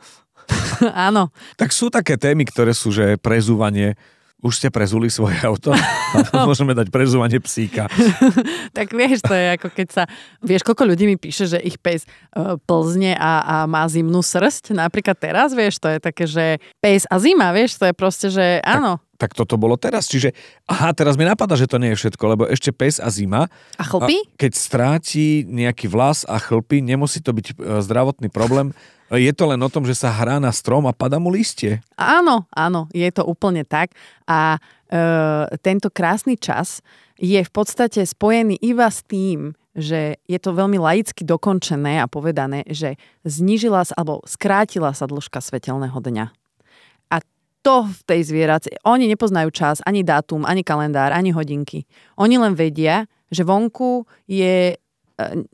Áno. 1.09 1.31
Tak 1.55 1.71
sú 1.71 1.89
také 1.89 2.19
témy, 2.19 2.45
ktoré 2.45 2.75
sú, 2.75 2.91
že 2.91 3.17
prezúvanie 3.17 3.95
už 4.41 4.53
ste 4.57 4.69
prezuli 4.73 5.13
svoje 5.13 5.37
auto? 5.45 5.77
Môžeme 6.49 6.73
dať 6.73 6.89
prezúvanie 6.89 7.39
psíka. 7.41 7.87
tak 8.77 8.93
vieš, 8.97 9.21
to 9.25 9.33
je 9.37 9.47
ako 9.61 9.69
keď 9.69 9.89
sa... 9.93 10.03
Vieš, 10.41 10.65
koľko 10.65 10.89
ľudí 10.89 11.05
mi 11.05 11.17
píše, 11.21 11.47
že 11.47 11.59
ich 11.61 11.77
pes 11.77 12.09
uh, 12.37 12.57
plzne 12.65 13.17
a, 13.17 13.33
a 13.45 13.57
má 13.69 13.85
zimnú 13.87 14.25
srst? 14.25 14.73
Napríklad 14.73 15.17
teraz, 15.21 15.53
vieš, 15.53 15.79
to 15.79 15.89
je 15.93 15.99
také, 16.01 16.25
že 16.25 16.45
pes 16.81 17.05
a 17.09 17.21
zima, 17.21 17.53
vieš, 17.53 17.77
to 17.77 17.89
je 17.89 17.95
proste, 17.95 18.29
že 18.33 18.65
áno. 18.65 18.97
Tak, 19.01 19.10
tak 19.21 19.37
toto 19.37 19.61
bolo 19.61 19.77
teraz. 19.77 20.09
Čiže, 20.09 20.33
aha, 20.65 20.97
teraz 20.97 21.21
mi 21.21 21.29
napadá, 21.29 21.53
že 21.61 21.69
to 21.69 21.77
nie 21.77 21.93
je 21.93 22.01
všetko, 22.01 22.25
lebo 22.25 22.43
ešte 22.49 22.73
pes 22.73 22.97
a 22.97 23.13
zima. 23.13 23.53
A 23.77 23.85
chlpy? 23.85 24.25
A 24.25 24.41
keď 24.41 24.53
stráti 24.57 25.45
nejaký 25.45 25.93
vlas 25.93 26.25
a 26.25 26.41
chlpy, 26.41 26.81
nemusí 26.81 27.21
to 27.21 27.37
byť 27.37 27.47
e, 27.53 27.85
zdravotný 27.85 28.33
problém, 28.33 28.73
je 29.11 29.33
to 29.35 29.51
len 29.51 29.59
o 29.59 29.69
tom, 29.69 29.83
že 29.83 29.99
sa 29.99 30.15
hrá 30.15 30.39
na 30.39 30.55
strom 30.55 30.87
a 30.87 30.95
pada 30.95 31.19
mu 31.19 31.35
listie. 31.35 31.83
Áno, 31.99 32.47
áno, 32.55 32.87
je 32.95 33.11
to 33.11 33.27
úplne 33.27 33.67
tak. 33.67 33.91
A 34.31 34.57
e, 34.57 34.59
tento 35.59 35.91
krásny 35.91 36.39
čas 36.39 36.79
je 37.19 37.43
v 37.43 37.51
podstate 37.51 38.07
spojený 38.07 38.55
iba 38.63 38.87
s 38.87 39.03
tým, 39.03 39.59
že 39.75 40.19
je 40.27 40.39
to 40.39 40.55
veľmi 40.55 40.79
laicky 40.79 41.27
dokončené 41.27 42.03
a 42.03 42.11
povedané, 42.11 42.67
že 42.71 42.99
znížila 43.27 43.87
sa 43.87 43.95
alebo 43.99 44.23
skrátila 44.27 44.95
sa 44.95 45.11
dĺžka 45.11 45.43
svetelného 45.43 45.95
dňa. 45.99 46.40
To 47.61 47.85
v 47.85 48.01
tej 48.09 48.21
zvieraci, 48.25 48.73
oni 48.89 49.05
nepoznajú 49.05 49.53
čas, 49.53 49.85
ani 49.85 50.01
dátum, 50.01 50.49
ani 50.49 50.65
kalendár, 50.65 51.13
ani 51.13 51.29
hodinky. 51.37 51.85
Oni 52.17 52.41
len 52.41 52.57
vedia, 52.57 53.05
že 53.29 53.45
vonku 53.45 54.09
je 54.25 54.73
e, 54.73 54.77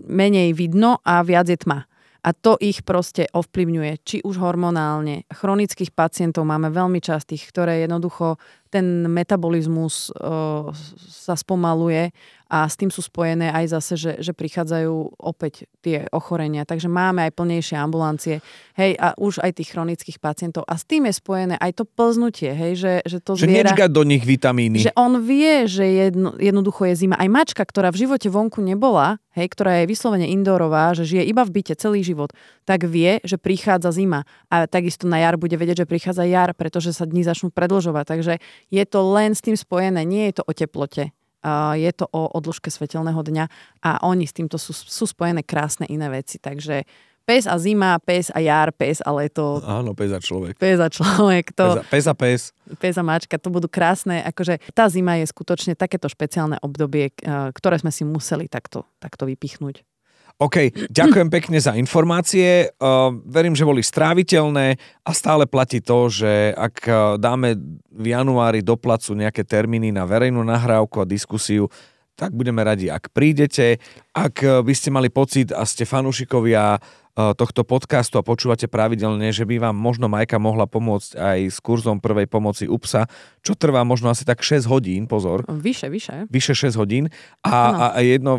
menej 0.07 0.55
vidno 0.55 1.03
a 1.03 1.27
viac 1.27 1.51
je 1.51 1.59
tma 1.59 1.83
a 2.27 2.35
to 2.35 2.59
ich 2.59 2.83
proste 2.83 3.31
ovplyvňuje, 3.31 3.93
či 4.03 4.17
už 4.27 4.43
hormonálne. 4.43 5.31
Chronických 5.31 5.95
pacientov 5.95 6.43
máme 6.43 6.75
veľmi 6.75 6.99
častých, 6.99 7.47
ktoré 7.55 7.87
jednoducho 7.87 8.35
ten 8.67 9.07
metabolizmus 9.07 10.11
uh, 10.11 10.75
sa 10.99 11.39
spomaluje 11.39 12.11
a 12.47 12.71
s 12.71 12.79
tým 12.79 12.95
sú 12.95 13.03
spojené 13.03 13.51
aj 13.51 13.75
zase, 13.75 13.95
že, 13.99 14.13
že 14.23 14.31
prichádzajú 14.31 15.19
opäť 15.19 15.67
tie 15.83 16.07
ochorenia. 16.15 16.63
Takže 16.63 16.87
máme 16.87 17.27
aj 17.27 17.35
plnejšie 17.35 17.75
ambulancie, 17.75 18.39
hej, 18.79 18.95
a 19.03 19.19
už 19.19 19.43
aj 19.43 19.59
tých 19.59 19.75
chronických 19.75 20.23
pacientov. 20.23 20.63
A 20.71 20.79
s 20.79 20.87
tým 20.87 21.11
je 21.11 21.15
spojené 21.19 21.59
aj 21.59 21.83
to 21.83 21.85
plznutie, 21.85 22.55
hej, 22.55 22.73
že, 22.79 22.93
že 23.03 23.19
to 23.19 23.35
že 23.35 23.51
zviera... 23.51 23.75
Že 23.75 23.91
do 23.91 24.07
nich 24.07 24.23
vitamíny. 24.23 24.79
Že 24.79 24.95
on 24.95 25.19
vie, 25.27 25.67
že 25.67 25.85
jedno, 25.91 26.39
jednoducho 26.39 26.87
je 26.87 26.95
zima. 26.95 27.19
Aj 27.19 27.27
mačka, 27.27 27.67
ktorá 27.67 27.91
v 27.91 28.07
živote 28.07 28.31
vonku 28.31 28.63
nebola, 28.63 29.19
hej, 29.35 29.51
ktorá 29.51 29.83
je 29.83 29.91
vyslovene 29.91 30.31
indorová, 30.31 30.95
že 30.95 31.03
žije 31.03 31.27
iba 31.27 31.43
v 31.43 31.51
byte 31.51 31.75
celý 31.75 32.07
život, 32.07 32.31
tak 32.63 32.87
vie, 32.87 33.19
že 33.27 33.43
prichádza 33.43 33.91
zima. 33.91 34.23
A 34.55 34.71
takisto 34.71 35.11
na 35.11 35.19
jar 35.19 35.35
bude 35.35 35.59
vedieť, 35.59 35.83
že 35.83 35.91
prichádza 35.91 36.23
jar, 36.31 36.55
pretože 36.55 36.95
sa 36.95 37.11
dní 37.11 37.27
začnú 37.27 37.51
predlžovať. 37.51 38.05
Takže 38.07 38.33
je 38.71 38.85
to 38.87 39.01
len 39.03 39.35
s 39.35 39.43
tým 39.43 39.59
spojené, 39.59 40.07
nie 40.07 40.31
je 40.31 40.39
to 40.39 40.43
o 40.47 40.53
teplote 40.55 41.16
je 41.79 41.91
to 41.95 42.11
o 42.11 42.31
odložke 42.35 42.69
svetelného 42.69 43.23
dňa 43.23 43.45
a 43.87 43.91
oni 44.03 44.27
s 44.27 44.35
týmto 44.35 44.59
sú, 44.59 44.75
sú 44.75 45.05
spojené 45.07 45.47
krásne 45.47 45.87
iné 45.87 46.11
veci. 46.11 46.43
Takže 46.43 46.83
pes 47.27 47.45
a 47.51 47.59
zima, 47.59 47.99
pes 47.99 48.31
a 48.31 48.39
jar, 48.39 48.71
pes 48.71 49.03
a 49.03 49.11
leto. 49.11 49.59
Áno, 49.67 49.99
pes 49.99 50.15
a 50.15 50.23
človek. 50.23 50.55
Pes 50.59 50.79
a 50.79 50.87
človek. 50.87 51.51
To, 51.59 51.83
pes, 51.83 51.83
a, 51.83 51.83
pes 51.91 52.05
a 52.07 52.15
pes. 52.15 52.41
Pes 52.79 52.95
a 52.95 53.03
mačka, 53.03 53.35
to 53.35 53.51
budú 53.51 53.67
krásne. 53.67 54.23
Akože 54.23 54.63
tá 54.71 54.87
zima 54.87 55.19
je 55.19 55.27
skutočne 55.27 55.75
takéto 55.75 56.07
špeciálne 56.07 56.63
obdobie, 56.63 57.11
ktoré 57.27 57.77
sme 57.83 57.91
si 57.91 58.07
museli 58.07 58.47
takto, 58.47 58.87
takto 59.03 59.27
vypichnúť. 59.27 59.83
OK, 60.37 60.69
ďakujem 60.93 61.33
pekne 61.33 61.57
za 61.57 61.73
informácie. 61.81 62.69
Uh, 62.77 63.09
verím, 63.25 63.57
že 63.57 63.65
boli 63.65 63.81
stráviteľné 63.81 64.77
a 65.01 65.11
stále 65.17 65.49
platí 65.49 65.81
to, 65.81 66.13
že 66.13 66.53
ak 66.53 66.77
uh, 66.85 67.17
dáme 67.17 67.57
v 67.89 68.07
januári 68.13 68.61
do 68.61 68.77
placu 68.77 69.17
nejaké 69.17 69.49
termíny 69.49 69.97
na 69.97 70.05
verejnú 70.05 70.45
nahrávku 70.45 71.01
a 71.01 71.09
diskusiu, 71.09 71.73
tak 72.13 72.37
budeme 72.37 72.61
radi, 72.61 72.93
ak 72.93 73.17
prídete. 73.17 73.81
Ak 74.13 74.45
uh, 74.45 74.61
by 74.61 74.75
ste 74.77 74.93
mali 74.93 75.09
pocit 75.09 75.57
a 75.57 75.65
ste 75.65 75.89
fanúšikovia 75.89 76.85
tohto 77.17 77.65
podcastu 77.65 78.21
a 78.21 78.23
počúvate 78.23 78.69
pravidelne, 78.69 79.33
že 79.33 79.49
by 79.49 79.57
vám 79.57 79.77
možno 79.77 80.05
Majka 80.13 80.37
mohla 80.37 80.69
pomôcť 80.69 81.17
aj 81.17 81.39
s 81.49 81.59
kurzom 81.65 81.97
prvej 81.97 82.29
pomoci 82.29 82.69
u 82.69 82.77
psa, 82.77 83.09
čo 83.41 83.57
trvá 83.57 83.89
možno 83.89 84.13
asi 84.13 84.29
tak 84.29 84.45
6 84.45 84.69
hodín, 84.69 85.09
pozor. 85.09 85.49
Vyše, 85.49 85.89
vyše. 85.89 86.29
Vyše 86.29 86.53
6 86.53 86.77
hodín. 86.77 87.09
A, 87.41 87.97
a 87.97 88.01
jedno, 88.05 88.37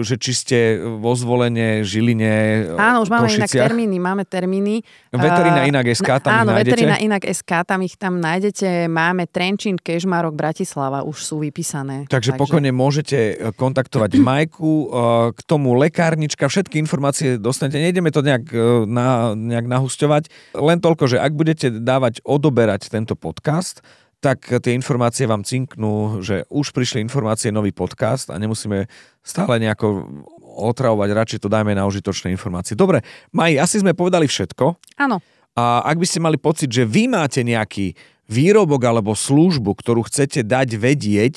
že 0.00 0.16
či 0.16 0.32
ste 0.32 0.58
vo 0.80 1.12
zvolenie, 1.12 1.84
Žiline, 1.84 2.34
Áno, 2.80 3.04
už 3.04 3.12
máme 3.12 3.28
Košiciach. 3.28 3.52
inak 3.52 3.68
termíny, 3.68 3.96
máme 4.00 4.24
termíny. 4.24 4.74
Veterina 5.12 5.68
inak 5.68 5.84
SK, 5.92 6.08
tam 6.24 6.30
áno, 6.32 6.56
ich 6.56 6.64
nájdete? 6.64 6.72
Veterina 6.72 6.96
inak 6.96 7.22
SK, 7.28 7.50
tam 7.68 7.80
ich 7.84 7.94
tam 8.00 8.14
nájdete. 8.16 8.68
Máme 8.88 9.28
Trenčín, 9.28 9.76
Kežmarok, 9.76 10.32
Bratislava, 10.32 11.04
už 11.04 11.20
sú 11.20 11.44
vypísané. 11.44 12.08
Takže, 12.08 12.32
Takže 12.32 12.40
pokojne 12.40 12.72
môžete 12.72 13.52
kontaktovať 13.60 14.16
Majku, 14.26 14.88
k 15.36 15.40
tomu 15.44 15.76
lekárnička, 15.76 16.48
všetky 16.48 16.80
informácie 16.80 17.36
dostanete. 17.36 17.76
Nejdeme 17.82 18.05
to 18.10 18.20
nejak, 18.24 18.44
e, 18.50 18.84
na, 18.86 19.32
nejak 19.36 19.66
nahusťovať. 19.70 20.54
Len 20.58 20.78
toľko, 20.82 21.16
že 21.16 21.22
ak 21.22 21.32
budete 21.34 21.70
dávať, 21.70 22.22
odoberať 22.26 22.90
tento 22.90 23.14
podcast, 23.14 23.80
tak 24.24 24.48
tie 24.48 24.72
informácie 24.72 25.28
vám 25.28 25.44
cinknú, 25.44 26.24
že 26.24 26.48
už 26.48 26.72
prišli 26.72 27.04
informácie, 27.04 27.52
nový 27.52 27.70
podcast 27.70 28.32
a 28.32 28.40
nemusíme 28.40 28.88
stále 29.20 29.60
nejako 29.60 30.08
otravovať, 30.56 31.08
radšej 31.12 31.40
to 31.44 31.52
dajme 31.52 31.76
na 31.76 31.84
užitočné 31.84 32.32
informácie. 32.32 32.72
Dobre, 32.72 33.04
Maji, 33.36 33.60
asi 33.60 33.84
sme 33.84 33.92
povedali 33.92 34.24
všetko. 34.24 34.64
Áno. 34.96 35.20
A 35.56 35.84
ak 35.84 36.00
by 36.00 36.06
ste 36.08 36.24
mali 36.24 36.40
pocit, 36.40 36.72
že 36.72 36.88
vy 36.88 37.08
máte 37.12 37.44
nejaký 37.44 37.92
výrobok 38.26 38.82
alebo 38.88 39.12
službu, 39.12 39.76
ktorú 39.76 40.08
chcete 40.08 40.42
dať 40.42 40.68
vedieť 40.76 41.34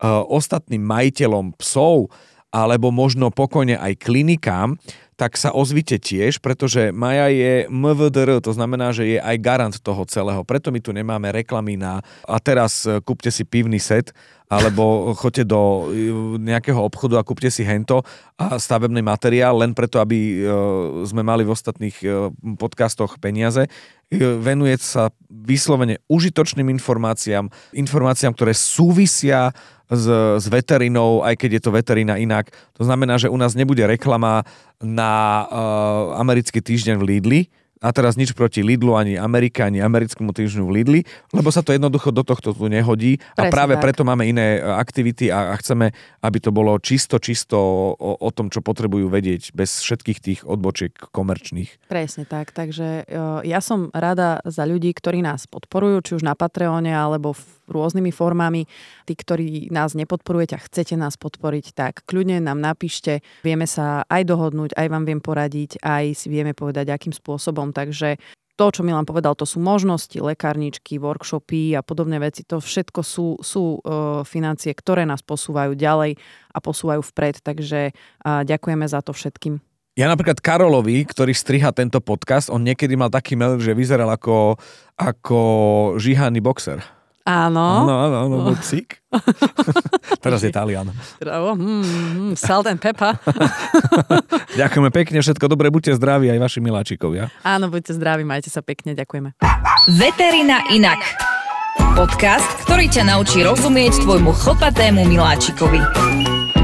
uh, 0.00 0.24
ostatným 0.24 0.80
majiteľom 0.82 1.58
psov, 1.58 2.10
alebo 2.50 2.90
možno 2.90 3.30
pokojne 3.30 3.78
aj 3.78 4.02
klinikám, 4.02 4.74
tak 5.20 5.36
sa 5.36 5.52
ozvite 5.52 6.00
tiež, 6.00 6.40
pretože 6.40 6.96
Maja 6.96 7.28
je 7.28 7.68
MVDR, 7.68 8.40
to 8.40 8.56
znamená, 8.56 8.88
že 8.96 9.04
je 9.04 9.18
aj 9.20 9.36
garant 9.36 9.76
toho 9.76 10.08
celého. 10.08 10.40
Preto 10.48 10.72
my 10.72 10.80
tu 10.80 10.96
nemáme 10.96 11.28
reklamy 11.28 11.76
na 11.76 12.00
a 12.24 12.40
teraz 12.40 12.88
e, 12.88 13.04
kúpte 13.04 13.28
si 13.28 13.44
pivný 13.44 13.76
set, 13.76 14.16
alebo 14.48 15.12
choďte 15.20 15.44
do 15.44 15.60
e, 15.60 16.08
nejakého 16.40 16.80
obchodu 16.80 17.20
a 17.20 17.26
kúpte 17.28 17.52
si 17.52 17.68
hento 17.68 18.00
a 18.40 18.56
stavebný 18.56 19.04
materiál, 19.04 19.60
len 19.60 19.76
preto, 19.76 20.00
aby 20.00 20.16
e, 20.16 20.36
sme 21.04 21.20
mali 21.20 21.44
v 21.44 21.52
ostatných 21.52 22.00
podcastoch 22.56 23.20
peniaze. 23.20 23.68
Venuje 24.40 24.80
sa 24.80 25.12
vyslovene 25.28 26.00
užitočným 26.08 26.72
informáciám, 26.80 27.52
informáciám, 27.76 28.32
ktoré 28.32 28.56
súvisia 28.56 29.52
s, 29.90 30.06
s 30.38 30.46
veterinou, 30.46 31.26
aj 31.26 31.34
keď 31.34 31.50
je 31.58 31.62
to 31.66 31.74
veterina 31.74 32.14
inak. 32.16 32.54
To 32.78 32.86
znamená, 32.86 33.18
že 33.18 33.28
u 33.30 33.36
nás 33.36 33.58
nebude 33.58 33.82
reklama 33.82 34.46
na 34.80 35.44
uh, 35.46 36.20
americký 36.20 36.64
týždeň 36.64 36.96
v 36.96 37.04
Lidli, 37.04 37.40
a 37.80 37.88
teraz 37.96 38.14
nič 38.20 38.36
proti 38.36 38.60
Lidlu, 38.60 38.92
ani 38.92 39.16
Amerike, 39.16 39.64
ani 39.64 39.80
americkému 39.80 40.36
týždňu 40.36 40.68
v 40.68 40.72
Lidli, 40.80 41.00
lebo 41.32 41.48
sa 41.48 41.64
to 41.64 41.72
jednoducho 41.72 42.12
do 42.12 42.20
tohto 42.20 42.52
tu 42.52 42.68
nehodí 42.68 43.16
a 43.34 43.48
Presne 43.48 43.52
práve 43.56 43.74
tak. 43.80 43.82
preto 43.88 44.02
máme 44.04 44.28
iné 44.28 44.60
e, 44.60 44.68
aktivity 44.68 45.32
a, 45.32 45.50
a 45.50 45.54
chceme, 45.56 45.88
aby 46.20 46.38
to 46.44 46.52
bolo 46.52 46.76
čisto, 46.76 47.16
čisto 47.16 47.56
o, 47.96 48.20
o 48.20 48.30
tom, 48.30 48.52
čo 48.52 48.60
potrebujú 48.60 49.08
vedieť, 49.08 49.56
bez 49.56 49.80
všetkých 49.80 50.18
tých 50.20 50.40
odbočiek 50.44 50.92
komerčných. 50.92 51.88
Presne 51.88 52.28
tak, 52.28 52.52
takže 52.52 53.08
uh, 53.08 53.40
ja 53.48 53.64
som 53.64 53.88
rada 53.96 54.44
za 54.44 54.68
ľudí, 54.68 54.92
ktorí 54.92 55.24
nás 55.24 55.48
podporujú, 55.48 55.96
či 56.04 56.12
už 56.20 56.22
na 56.22 56.36
Patreone 56.36 56.92
alebo 56.92 57.32
v 57.32 57.44
rôznymi 57.70 58.10
formami. 58.10 58.66
Tí, 59.06 59.14
ktorí 59.14 59.70
nás 59.70 59.94
nepodporujete 59.94 60.58
a 60.58 60.64
chcete 60.66 60.98
nás 60.98 61.14
podporiť, 61.14 61.72
tak 61.72 62.02
kľudne 62.04 62.42
nám 62.42 62.58
napíšte. 62.58 63.22
Vieme 63.46 63.70
sa 63.70 64.02
aj 64.10 64.26
dohodnúť, 64.26 64.74
aj 64.74 64.86
vám 64.90 65.06
viem 65.06 65.22
poradiť, 65.22 65.78
aj 65.80 66.18
si 66.18 66.26
vieme 66.26 66.52
povedať, 66.52 66.90
akým 66.90 67.14
spôsobom. 67.14 67.70
Takže 67.70 68.18
to, 68.60 68.68
čo 68.68 68.84
Milan 68.84 69.08
povedal, 69.08 69.32
to 69.32 69.48
sú 69.48 69.56
možnosti, 69.56 70.20
lekárničky, 70.20 71.00
workshopy 71.00 71.72
a 71.72 71.80
podobné 71.80 72.20
veci. 72.20 72.44
To 72.44 72.60
všetko 72.60 73.00
sú, 73.00 73.40
sú 73.40 73.80
uh, 73.80 74.20
financie, 74.28 74.76
ktoré 74.76 75.08
nás 75.08 75.24
posúvajú 75.24 75.72
ďalej 75.72 76.20
a 76.52 76.58
posúvajú 76.60 77.00
vpred. 77.00 77.40
Takže 77.40 77.96
ďakujeme 78.20 78.84
za 78.84 79.00
to 79.00 79.16
všetkým. 79.16 79.64
Ja 79.98 80.06
napríklad 80.12 80.44
Karolovi, 80.44 81.02
ktorý 81.08 81.32
striha 81.32 81.72
tento 81.72 82.04
podcast, 82.04 82.52
on 82.52 82.62
niekedy 82.62 82.94
mal 83.00 83.08
taký 83.08 83.34
mail, 83.34 83.56
že 83.58 83.72
vyzeral 83.72 84.12
ako, 84.12 84.60
ako 84.96 85.40
žihaný 85.96 86.44
boxer. 86.44 86.84
Áno. 87.24 87.84
Áno, 87.84 87.94
áno, 87.94 88.16
áno, 88.26 88.34
bol 88.48 88.56
psík. 88.60 89.00
Teraz 90.24 90.40
je 90.40 90.50
Talian. 90.54 90.88
Mm, 91.20 91.54
mm, 91.58 92.32
salt 92.38 92.70
and 92.70 92.80
pepper. 92.80 93.18
Ďakujeme 94.60 94.90
pekne, 94.94 95.18
všetko 95.20 95.46
dobré, 95.50 95.68
buďte 95.68 95.98
zdraví 95.98 96.30
aj 96.30 96.38
vaši 96.40 96.58
miláčikovia. 96.62 97.28
Áno, 97.42 97.68
buďte 97.68 97.98
zdraví, 97.98 98.22
majte 98.22 98.48
sa 98.48 98.62
pekne, 98.62 98.94
ďakujeme. 98.94 99.34
Veterina 99.98 100.64
inak. 100.70 101.00
Podcast, 101.96 102.46
ktorý 102.64 102.86
ťa 102.86 103.02
naučí 103.08 103.42
rozumieť 103.42 104.04
tvojmu 104.04 104.30
chlpatému 104.30 105.02
miláčikovi. 105.08 106.59